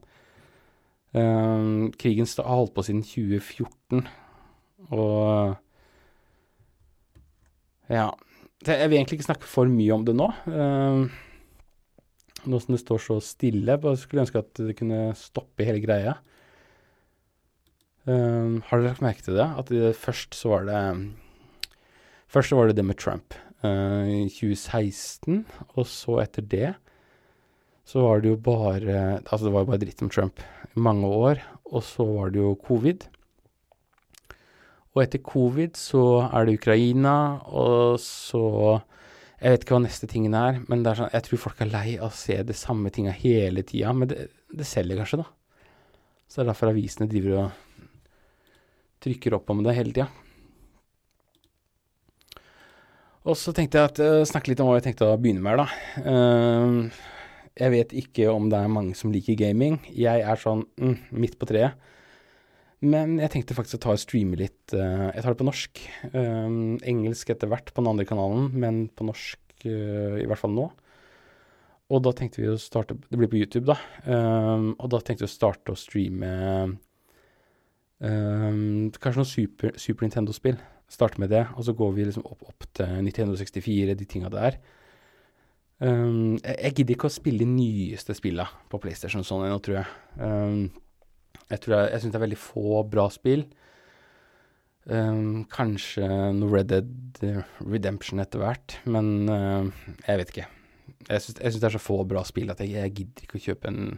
Ehm, 1.17 1.91
krigen 2.01 2.29
har 2.41 2.49
holdt 2.49 2.73
på 2.75 2.85
siden 2.85 3.03
2014, 3.05 4.07
og 4.89 5.55
ja. 7.93 8.09
Jeg 8.65 8.89
vil 8.89 8.97
egentlig 8.97 9.19
ikke 9.19 9.27
snakke 9.27 9.49
for 9.49 9.69
mye 9.69 9.93
om 9.93 10.05
det 10.07 10.15
nå. 10.17 10.31
Ehm, 10.49 11.03
nå 12.49 12.61
som 12.61 12.73
det 12.73 12.81
står 12.81 13.03
så 13.03 13.19
stille, 13.21 13.77
bare 13.81 13.99
skulle 14.01 14.23
ønske 14.25 14.41
at 14.41 14.53
det 14.57 14.77
kunne 14.79 15.11
stoppe 15.17 15.67
hele 15.67 15.83
greia. 15.83 16.15
Ehm, 18.09 18.63
har 18.65 18.81
dere 18.81 18.89
lagt 18.95 19.05
merke 19.05 19.25
til 19.25 19.37
det? 19.37 19.45
At 19.61 19.69
det, 19.69 19.93
først 20.01 20.37
så 20.37 20.55
var 20.55 20.65
det 20.69 20.81
Først 22.31 22.51
så 22.51 22.59
var 22.59 22.69
det 22.69 22.77
det 22.79 22.85
med 22.87 22.97
Trump 22.99 23.35
eh, 23.63 24.25
i 24.25 24.25
2016, 24.29 25.43
og 25.75 25.85
så 25.89 26.19
etter 26.23 26.47
det 26.51 26.73
så 27.85 28.01
var 28.01 28.21
det 28.21 28.31
jo 28.33 28.37
bare 28.41 29.21
Altså, 29.21 29.45
det 29.45 29.53
var 29.53 29.65
jo 29.65 29.69
bare 29.69 29.83
dritt 29.83 30.01
om 30.01 30.09
Trump 30.09 30.41
i 30.75 30.79
mange 30.81 31.05
år, 31.07 31.43
og 31.71 31.83
så 31.85 32.05
var 32.05 32.33
det 32.33 32.41
jo 32.41 32.55
covid. 32.65 33.05
Og 34.95 35.03
etter 35.03 35.21
covid 35.23 35.77
så 35.77 36.03
er 36.25 36.45
det 36.45 36.57
Ukraina, 36.59 37.41
og 37.45 37.99
så 38.01 38.81
Jeg 39.35 39.51
vet 39.51 39.63
ikke 39.65 39.75
hva 39.75 39.83
neste 39.83 40.07
tingen 40.07 40.33
er, 40.33 40.61
men 40.71 40.85
er 40.87 40.95
sånn, 40.97 41.11
jeg 41.11 41.25
tror 41.25 41.39
folk 41.43 41.59
er 41.61 41.69
lei 41.69 41.97
av 41.99 42.07
å 42.07 42.15
se 42.15 42.37
det 42.41 42.55
samme 42.55 42.89
tinga 42.89 43.11
hele 43.13 43.65
tida. 43.67 43.91
Men 43.93 44.09
det, 44.09 44.29
det 44.49 44.65
selger 44.65 44.97
kanskje, 45.01 45.19
da. 45.21 45.25
Så 46.25 46.39
det 46.39 46.45
er 46.45 46.49
derfor 46.53 46.71
avisene 46.71 47.09
driver 47.11 47.41
og 47.43 47.89
trykker 49.03 49.35
opp 49.35 49.51
om 49.51 49.61
det 49.61 49.75
hele 49.75 49.91
tida. 49.91 50.07
Og 53.25 53.37
så 53.39 53.53
tenkte 53.57 53.81
jeg 53.81 53.89
at 53.89 53.99
uh, 54.03 54.21
snakke 54.27 54.51
litt 54.51 54.61
om 54.61 54.69
hva 54.69 54.77
jeg 54.77 54.91
tenkte 54.91 55.09
å 55.09 55.17
begynne 55.17 55.41
med, 55.41 55.57
da. 55.57 55.65
Eh, 56.05 57.03
jeg 57.55 57.71
vet 57.71 57.93
ikke 57.95 58.29
om 58.29 58.49
det 58.51 58.59
er 58.59 58.71
mange 58.71 58.97
som 58.99 59.13
liker 59.13 59.37
gaming. 59.39 59.79
Jeg 59.95 60.21
er 60.27 60.39
sånn 60.41 60.65
mm, 60.75 60.95
midt 61.15 61.37
på 61.39 61.47
treet. 61.49 61.79
Men 62.85 63.15
jeg 63.17 63.31
tenkte 63.31 63.55
faktisk 63.57 63.79
å 63.79 63.83
ta 63.85 63.93
og 63.95 64.01
streame 64.01 64.37
litt. 64.37 64.73
eh, 64.75 65.07
jeg 65.15 65.23
tar 65.23 65.33
det 65.33 65.39
på 65.39 65.47
norsk. 65.47 65.83
Eh, 66.11 66.57
engelsk 66.91 67.31
etter 67.31 67.49
hvert 67.49 67.71
på 67.71 67.81
den 67.81 67.93
andre 67.93 68.05
kanalen, 68.05 68.49
men 68.53 68.89
på 68.91 69.07
norsk 69.07 69.65
eh, 69.65 70.19
i 70.21 70.27
hvert 70.27 70.41
fall 70.41 70.53
nå. 70.53 70.67
Og 71.93 72.01
da 72.01 72.11
tenkte 72.17 72.41
vi 72.41 72.49
å 72.49 72.57
starte 72.57 72.97
Det 72.97 73.17
blir 73.17 73.29
på 73.29 73.37
YouTube, 73.37 73.69
da. 73.69 73.77
Um, 74.09 74.71
og 74.79 74.89
da 74.89 74.99
tenkte 75.05 75.21
vi 75.25 75.29
å 75.29 75.35
starte 75.35 75.75
å 75.75 75.77
streame 75.77 76.29
um, 78.01 78.89
kanskje 78.97 79.21
noe 79.21 79.29
Super, 79.29 79.75
Super 79.77 80.07
Nintendo-spill. 80.07 80.57
Starte 80.91 81.19
med 81.21 81.31
det, 81.33 81.43
og 81.57 81.65
så 81.65 81.73
går 81.73 81.93
vi 81.95 82.05
liksom 82.07 82.25
opp, 82.29 82.43
opp 82.45 82.65
til 82.77 82.99
1964, 83.09 83.95
de 83.97 84.07
tinga 84.09 84.29
der. 84.33 84.59
Um, 85.81 86.37
jeg, 86.39 86.55
jeg 86.61 86.75
gidder 86.77 86.95
ikke 86.95 87.09
å 87.09 87.15
spille 87.15 87.41
de 87.43 87.49
nyeste 87.49 88.15
spilla 88.15 88.45
på 88.71 88.79
PlayStation 88.83 89.25
sånn 89.27 89.47
ennå, 89.47 89.59
tror 89.63 89.81
jeg. 89.81 89.89
Um, 90.21 90.67
jeg 91.49 91.61
tror 91.61 91.75
jeg, 91.75 91.89
jeg 91.91 92.03
syns 92.03 92.13
det 92.13 92.19
er 92.19 92.25
veldig 92.25 92.41
få 92.41 92.83
bra 92.89 93.07
spill. 93.13 93.47
Um, 94.85 95.47
kanskje 95.49 96.05
noe 96.37 96.51
Red 96.53 96.69
Dead 96.69 97.23
Redemption 97.65 98.21
etter 98.21 98.43
hvert, 98.43 98.77
men 98.85 99.11
uh, 99.25 99.89
jeg 100.05 100.21
vet 100.21 100.33
ikke. 100.35 100.47
Jeg 101.09 101.25
syns 101.25 101.59
det 101.59 101.69
er 101.69 101.75
så 101.75 101.81
få 101.81 102.03
bra 102.07 102.21
spill 102.25 102.53
at 102.53 102.61
jeg, 102.61 102.77
jeg 102.77 102.93
gidder 103.01 103.25
ikke 103.25 103.39
å 103.39 103.45
kjøpe 103.49 103.73
en, 103.73 103.95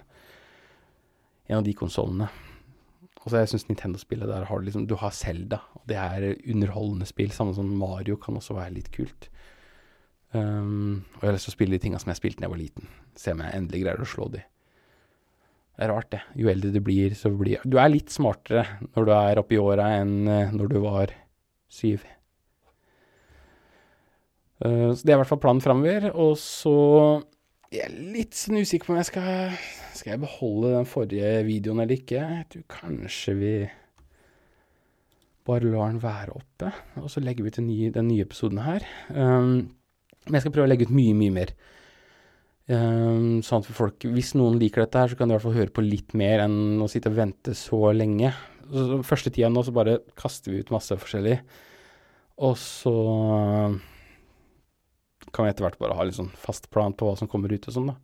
en 1.51 1.59
av 1.59 1.67
de 1.67 1.75
konsollene. 1.77 2.31
Og 3.27 3.33
så 3.33 3.41
jeg 3.41 3.49
syns 3.51 3.65
Nintendo-spillet 3.67 4.29
der 4.31 4.45
har 4.47 4.59
du 4.59 4.63
liksom 4.63 4.85
Du 4.87 4.95
har 5.01 5.11
Zelda, 5.11 5.59
og 5.75 5.81
det 5.91 5.97
er 5.99 6.29
underholdende 6.47 7.03
spill. 7.09 7.33
Samme 7.35 7.51
som 7.57 7.67
Mario 7.75 8.15
kan 8.15 8.39
også 8.39 8.55
være 8.55 8.77
litt 8.77 8.87
kult. 8.95 9.27
Um, 10.31 11.03
og 11.17 11.25
jeg 11.25 11.27
har 11.27 11.35
lyst 11.35 11.49
til 11.49 11.51
å 11.51 11.57
spille 11.57 11.75
de 11.75 11.81
tinga 11.83 11.99
som 11.99 12.13
jeg 12.13 12.21
spilte 12.21 12.39
da 12.39 12.47
jeg 12.47 12.53
var 12.53 12.61
liten. 12.61 12.87
Se 13.19 13.33
om 13.35 13.43
jeg 13.43 13.57
endelig 13.57 13.81
greier 13.83 14.05
å 14.05 14.07
slå 14.07 14.29
de. 14.31 14.45
Det 15.75 15.83
er 15.83 15.91
rart, 15.91 16.07
det. 16.15 16.21
Jo 16.39 16.53
eldre 16.53 16.71
du 16.71 16.79
blir, 16.87 17.17
så 17.19 17.33
blir 17.35 17.67
Du 17.67 17.75
er 17.83 17.91
litt 17.91 18.15
smartere 18.15 18.63
når 18.93 19.09
du 19.09 19.11
er 19.17 19.41
oppi 19.43 19.59
åra 19.59 19.89
enn 19.99 20.15
eh, 20.31 20.55
når 20.55 20.71
du 20.71 20.79
var 20.87 21.11
syv. 21.67 22.07
Uh, 24.63 24.95
så 24.95 25.03
det 25.03 25.11
er 25.11 25.17
i 25.17 25.21
hvert 25.25 25.33
fall 25.35 25.43
planen 25.43 25.67
framover. 25.67 26.13
Og 26.15 26.37
så 26.39 26.77
jeg 27.73 27.83
er 27.83 27.95
litt 28.15 28.37
sånn 28.37 28.61
usikker 28.61 28.87
på 28.87 28.95
om 28.95 29.01
jeg 29.01 29.09
skal 29.09 29.57
Skal 29.97 30.13
jeg 30.13 30.21
beholde 30.23 30.75
den 30.75 30.87
forrige 30.87 31.31
videoen 31.47 31.81
eller 31.83 31.97
ikke. 31.97 32.21
Jeg 32.21 32.47
tror 32.53 32.65
kanskje 32.71 33.33
vi 33.39 33.53
bare 35.47 35.69
lar 35.71 35.93
den 35.93 36.01
være 36.03 36.35
oppe, 36.35 36.69
og 36.99 37.07
så 37.11 37.21
legger 37.23 37.45
vi 37.45 37.53
til 37.55 37.63
ny, 37.63 37.77
den 37.95 38.09
nye 38.09 38.25
episoden 38.27 38.59
her. 38.65 38.83
Um, 39.07 39.69
men 40.27 40.35
jeg 40.35 40.43
skal 40.43 40.53
prøve 40.53 40.67
å 40.67 40.71
legge 40.71 40.89
ut 40.89 40.93
mye, 40.93 41.15
mye 41.15 41.33
mer. 41.37 41.53
Um, 42.67 43.39
sånn 43.47 43.63
at 43.63 43.69
folk 43.71 44.03
Hvis 44.11 44.33
noen 44.35 44.57
liker 44.59 44.83
dette 44.83 44.99
her, 44.99 45.07
så 45.07 45.15
kan 45.15 45.29
de 45.29 45.33
i 45.33 45.37
hvert 45.37 45.45
fall 45.45 45.55
høre 45.55 45.71
på 45.71 45.85
litt 45.85 46.11
mer 46.19 46.43
enn 46.43 46.83
å 46.83 46.89
sitte 46.91 47.07
og 47.13 47.15
vente 47.15 47.55
så 47.55 47.79
lenge. 47.95 48.33
Så, 48.67 48.99
første 49.07 49.31
tida 49.31 49.47
nå 49.53 49.63
så 49.63 49.71
bare 49.75 50.01
kaster 50.19 50.51
vi 50.51 50.59
ut 50.59 50.73
masse 50.75 50.97
forskjellig. 50.99 51.39
Og 52.43 52.57
så 52.59 52.97
kan 55.37 55.45
vi 55.45 55.53
etter 55.53 55.67
hvert 55.67 55.79
bare 55.81 55.95
ha 55.97 56.07
litt 56.07 56.17
sånn 56.17 56.33
fast 56.41 56.67
plan 56.73 56.95
på 56.97 57.07
hva 57.07 57.15
som 57.19 57.29
kommer 57.29 57.53
ut 57.53 57.69
og 57.69 57.75
sånn, 57.77 57.93
da. 57.93 57.97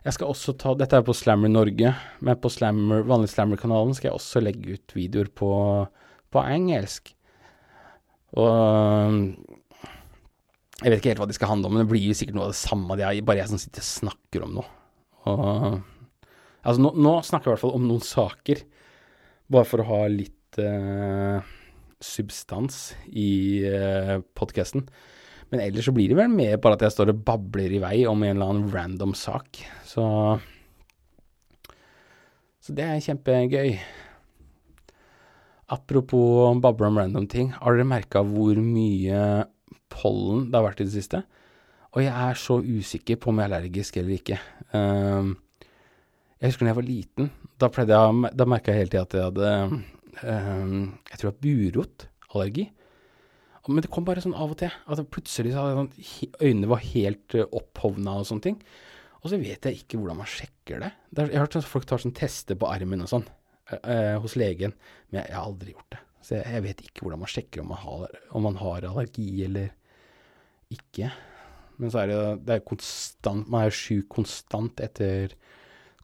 Jeg 0.00 0.16
skal 0.16 0.32
også 0.32 0.54
ta 0.56 0.72
Dette 0.80 0.96
er 0.96 1.04
på 1.04 1.14
Slammer 1.16 1.50
Norge, 1.52 1.92
men 2.24 2.38
på 2.40 2.50
Slammer, 2.52 3.04
vanlig 3.08 3.30
Slammer-kanalen 3.34 3.92
skal 3.96 4.10
jeg 4.10 4.16
også 4.16 4.40
legge 4.42 4.76
ut 4.78 4.94
videoer 4.96 5.28
på, 5.36 5.50
på 6.32 6.44
engelsk. 6.56 7.12
Og 8.40 9.34
jeg 10.80 10.88
vet 10.88 11.00
ikke 11.02 11.12
helt 11.12 11.20
hva 11.20 11.28
de 11.28 11.36
skal 11.36 11.50
handle 11.52 11.68
om, 11.68 11.76
men 11.76 11.84
det 11.84 11.92
blir 11.92 12.06
jo 12.08 12.16
sikkert 12.16 12.38
noe 12.38 12.48
av 12.48 12.54
det 12.54 12.60
samme. 12.62 12.96
Det 12.96 13.04
er 13.04 13.24
bare 13.28 13.42
jeg 13.42 13.52
som 13.52 13.60
sitter 13.60 13.84
og 13.84 13.90
snakker 13.90 14.44
om 14.46 14.54
noe. 14.56 14.68
Og, 15.28 15.80
altså, 16.64 16.80
nå, 16.80 16.94
nå 16.96 17.14
snakker 17.26 17.50
jeg 17.50 17.50
i 17.50 17.54
hvert 17.58 17.64
fall 17.66 17.76
om 17.76 17.88
noen 17.90 18.04
saker, 18.06 18.62
bare 19.52 19.68
for 19.68 19.82
å 19.82 19.88
ha 19.90 20.00
litt 20.08 20.60
uh, 20.62 21.44
substans 22.00 22.94
i 23.12 23.30
uh, 23.68 24.16
podkasten. 24.38 24.86
Men 25.50 25.64
ellers 25.64 25.88
så 25.88 25.94
blir 25.94 26.12
det 26.12 26.18
vel 26.18 26.30
mer 26.30 26.60
bare 26.62 26.78
at 26.78 26.84
jeg 26.86 26.94
står 26.94 27.10
og 27.12 27.24
babler 27.26 27.72
i 27.74 27.82
vei 27.82 27.96
om 28.06 28.22
en 28.22 28.36
eller 28.36 28.52
annen 28.52 28.70
random 28.70 29.16
sak. 29.18 29.62
Så 29.86 30.04
Så 32.60 32.74
det 32.76 32.84
er 32.84 33.02
kjempegøy. 33.02 33.78
Apropos 35.70 36.60
babler 36.62 36.90
om 36.90 36.98
random 36.98 37.26
ting. 37.30 37.50
Har 37.56 37.74
dere 37.74 37.88
merka 37.88 38.22
hvor 38.26 38.58
mye 38.62 39.46
pollen 39.90 40.50
det 40.50 40.58
har 40.58 40.66
vært 40.68 40.82
i 40.84 40.86
det 40.86 40.94
siste? 40.94 41.22
Og 41.90 42.04
jeg 42.04 42.14
er 42.14 42.38
så 42.38 42.60
usikker 42.62 43.18
på 43.18 43.32
om 43.32 43.40
jeg 43.40 43.48
er 43.48 43.54
allergisk 43.56 43.96
eller 43.98 44.14
ikke. 44.14 44.38
Um, 44.70 45.32
jeg 46.38 46.52
husker 46.52 46.66
da 46.66 46.70
jeg 46.70 46.78
var 46.78 46.86
liten. 46.86 47.30
Da, 47.58 47.70
pleide 47.72 47.96
jeg, 47.96 48.30
da 48.38 48.46
merka 48.46 48.74
jeg 48.74 48.84
hele 48.84 48.92
tida 48.92 49.02
at 49.02 49.16
jeg 49.16 49.26
hadde 49.26 49.50
um, 50.22 50.76
Jeg 51.10 51.18
tror 51.18 51.26
det 51.26 51.32
var 51.32 51.40
burotallergi. 51.46 52.66
Men 53.68 53.84
det 53.84 53.90
kom 53.92 54.06
bare 54.06 54.22
sånn 54.24 54.36
av 54.36 54.54
og 54.54 54.60
til. 54.62 54.72
At 54.88 55.02
plutselig 55.12 55.52
så 55.52 55.64
hadde 55.64 55.72
jeg 55.72 55.80
sånn, 55.80 56.36
øynene 56.40 56.70
var 56.70 56.84
helt 56.84 57.36
uh, 57.36 57.44
opphovna 57.60 58.16
og 58.20 58.28
sånne 58.30 58.46
ting. 58.46 58.60
Og 59.20 59.32
så 59.32 59.40
vet 59.40 59.66
jeg 59.68 59.82
ikke 59.82 60.00
hvordan 60.00 60.20
man 60.22 60.30
sjekker 60.30 60.80
det. 60.80 60.94
jeg 61.18 61.34
har 61.34 61.44
hørt 61.44 61.58
at 61.60 61.68
folk 61.68 61.88
tar 61.88 62.00
sånn 62.00 62.16
tester 62.16 62.56
på 62.56 62.70
armen 62.70 63.04
og 63.04 63.10
sånn 63.10 63.26
eh, 63.68 63.82
eh, 63.82 64.14
hos 64.22 64.36
legen, 64.40 64.72
men 65.10 65.20
jeg, 65.20 65.28
jeg 65.28 65.36
har 65.36 65.44
aldri 65.50 65.74
gjort 65.74 65.90
det. 65.92 66.00
Så 66.24 66.38
jeg, 66.38 66.46
jeg 66.54 66.64
vet 66.64 66.80
ikke 66.86 67.04
hvordan 67.04 67.20
man 67.20 67.32
sjekker 67.32 67.60
om 67.60 67.68
man 67.68 67.82
har, 67.82 68.16
om 68.38 68.46
man 68.48 68.56
har 68.62 68.86
allergi 68.88 69.28
eller 69.44 69.68
ikke. 70.72 71.10
Men 71.80 71.92
så 71.92 72.02
er 72.02 72.10
det, 72.10 72.18
det 72.46 72.56
er 72.56 72.66
konstant 72.68 73.48
Man 73.50 73.66
er 73.66 73.76
sjuk 73.76 74.08
konstant 74.12 74.80
etter 74.84 75.36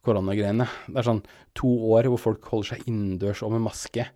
koronagreiene. 0.05 0.67
Det 0.87 1.01
er 1.01 1.09
sånn 1.09 1.25
to 1.57 1.69
år 1.93 2.09
hvor 2.11 2.21
folk 2.21 2.47
holder 2.53 2.75
seg 2.75 2.87
innendørs 2.89 3.43
og 3.45 3.53
med 3.55 3.65
maske. 3.65 4.07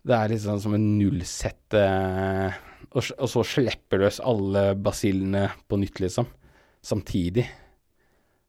Det 0.00 0.16
er 0.16 0.32
liksom 0.32 0.60
som 0.62 0.74
en 0.76 0.86
nullsett 0.96 1.74
eh, 1.76 2.58
og, 2.90 3.02
og 3.20 3.28
så 3.30 3.42
slipper 3.46 4.00
løs 4.00 4.18
alle 4.24 4.70
basillene 4.80 5.44
på 5.68 5.78
nytt, 5.78 6.00
liksom. 6.02 6.26
Samtidig. 6.82 7.44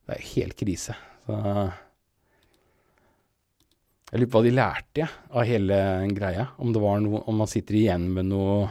Det 0.08 0.16
er 0.16 0.30
helt 0.32 0.56
krise. 0.58 0.96
Så 1.28 1.38
Jeg 4.12 4.20
lurer 4.20 4.32
på 4.32 4.40
hva 4.40 4.44
de 4.48 4.54
lærte, 4.56 5.04
ja, 5.04 5.10
av 5.32 5.46
hele 5.48 5.78
greia. 6.16 6.48
Om 6.60 6.72
noe 6.74 7.22
Om 7.28 7.38
man 7.44 7.48
sitter 7.52 7.76
igjen 7.80 8.10
med 8.16 8.26
noe 8.32 8.66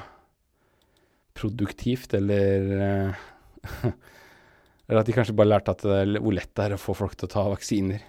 produktivt, 1.37 2.13
eller 2.19 2.73
eh, 2.81 3.13
Eller 4.91 5.01
at 5.05 5.07
de 5.07 5.15
kanskje 5.15 5.37
bare 5.39 5.53
lærte 5.53 5.71
at 5.77 5.85
er- 5.87 6.19
hvor 6.19 6.35
lett 6.35 6.51
det 6.57 6.65
er 6.65 6.73
å 6.75 6.81
få 6.83 6.97
folk 6.99 7.15
til 7.15 7.29
å 7.29 7.31
ta 7.31 7.45
vaksiner. 7.53 8.01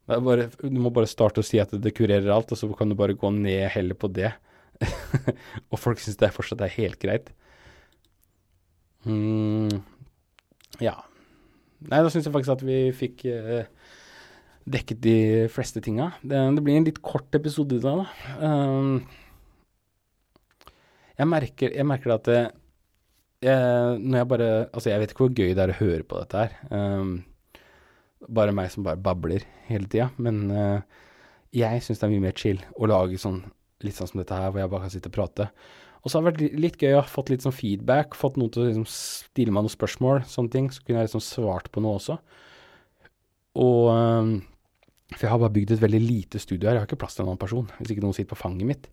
bare, 0.25 0.47
du 0.61 0.79
må 0.81 0.91
bare 0.93 1.09
starte 1.09 1.43
å 1.43 1.45
si 1.45 1.59
at 1.61 1.71
det 1.71 1.93
kurerer 1.97 2.31
alt, 2.33 2.51
og 2.51 2.59
så 2.59 2.69
kan 2.77 2.91
du 2.91 2.97
bare 2.99 3.17
gå 3.17 3.31
ned 3.35 3.67
heller 3.73 3.97
på 3.97 4.09
det. 4.11 4.33
og 5.71 5.79
folk 5.79 6.01
syns 6.01 6.19
det 6.19 6.27
er 6.27 6.35
fortsatt 6.35 6.63
er 6.65 6.75
helt 6.75 6.99
greit. 7.01 7.31
Mm, 9.05 9.81
ja. 10.83 10.97
Nei, 11.81 12.01
da 12.03 12.11
syns 12.13 12.27
jeg 12.27 12.33
faktisk 12.33 12.55
at 12.59 12.65
vi 12.65 12.77
fikk 12.93 13.25
eh, 13.29 13.65
dekket 14.69 15.01
de 15.01 15.17
fleste 15.53 15.81
tinga. 15.83 16.11
Det, 16.21 16.37
det 16.57 16.63
blir 16.65 16.77
en 16.77 16.87
litt 16.87 17.01
kort 17.05 17.33
episode 17.37 17.79
i 17.79 17.83
da. 17.83 17.95
Um, 18.37 18.99
jeg, 21.17 21.29
merker, 21.29 21.73
jeg 21.73 21.87
merker 21.89 22.15
at 22.17 22.29
det, 22.29 22.41
jeg, 23.41 23.97
når 24.03 24.19
jeg 24.19 24.29
bare 24.29 24.49
Altså, 24.69 24.91
jeg 24.91 25.01
vet 25.01 25.13
ikke 25.13 25.25
hvor 25.25 25.33
gøy 25.33 25.55
det 25.57 25.63
er 25.65 25.73
å 25.73 25.79
høre 25.81 26.05
på 26.05 26.21
dette 26.21 26.45
her. 26.45 26.57
Um, 26.69 27.15
bare 28.27 28.53
meg 28.55 28.69
som 28.73 28.85
bare 28.85 29.01
babler 29.01 29.45
hele 29.69 29.89
tida. 29.89 30.09
Men 30.21 30.43
uh, 30.51 31.07
jeg 31.55 31.83
syns 31.83 32.01
det 32.01 32.07
er 32.07 32.13
mye 32.13 32.27
mer 32.27 32.37
chill 32.37 32.61
å 32.77 32.89
lage 32.91 33.19
sånn 33.21 33.43
litt 33.85 33.97
sånn 33.97 34.11
som 34.11 34.21
dette 34.21 34.37
her, 34.37 34.51
hvor 34.51 34.61
jeg 34.61 34.71
bare 34.71 34.85
kan 34.85 34.93
sitte 34.93 35.09
og 35.09 35.15
prate. 35.15 35.47
Og 36.01 36.09
så 36.09 36.17
har 36.17 36.25
det 36.25 36.31
vært 36.31 36.61
litt 36.61 36.77
gøy 36.81 36.95
å 36.95 37.01
ha 37.03 37.09
fått 37.09 37.29
litt 37.29 37.43
sånn 37.45 37.53
feedback, 37.53 38.15
fått 38.17 38.37
noen 38.41 38.51
til 38.53 38.63
å 38.63 38.69
liksom 38.69 38.87
stille 38.89 39.53
meg 39.53 39.65
noen 39.65 39.73
spørsmål, 39.73 40.23
sånne 40.29 40.53
ting. 40.53 40.69
Så 40.73 40.81
kunne 40.81 41.01
jeg 41.01 41.09
liksom 41.09 41.23
svart 41.25 41.69
på 41.73 41.83
noe 41.83 41.99
også. 41.99 42.17
Og 43.61 43.89
um, 43.91 44.31
For 45.11 45.27
jeg 45.27 45.33
har 45.33 45.41
bare 45.43 45.53
bygd 45.57 45.75
et 45.75 45.83
veldig 45.83 46.01
lite 46.01 46.41
studio 46.41 46.69
her. 46.69 46.79
Jeg 46.79 46.85
har 46.85 46.89
ikke 46.89 47.01
plass 47.03 47.17
til 47.17 47.25
en 47.25 47.33
annen 47.33 47.41
person, 47.41 47.67
hvis 47.77 47.93
ikke 47.93 48.05
noen 48.05 48.17
sitter 48.17 48.31
på 48.33 48.39
fanget 48.39 48.69
mitt. 48.69 48.89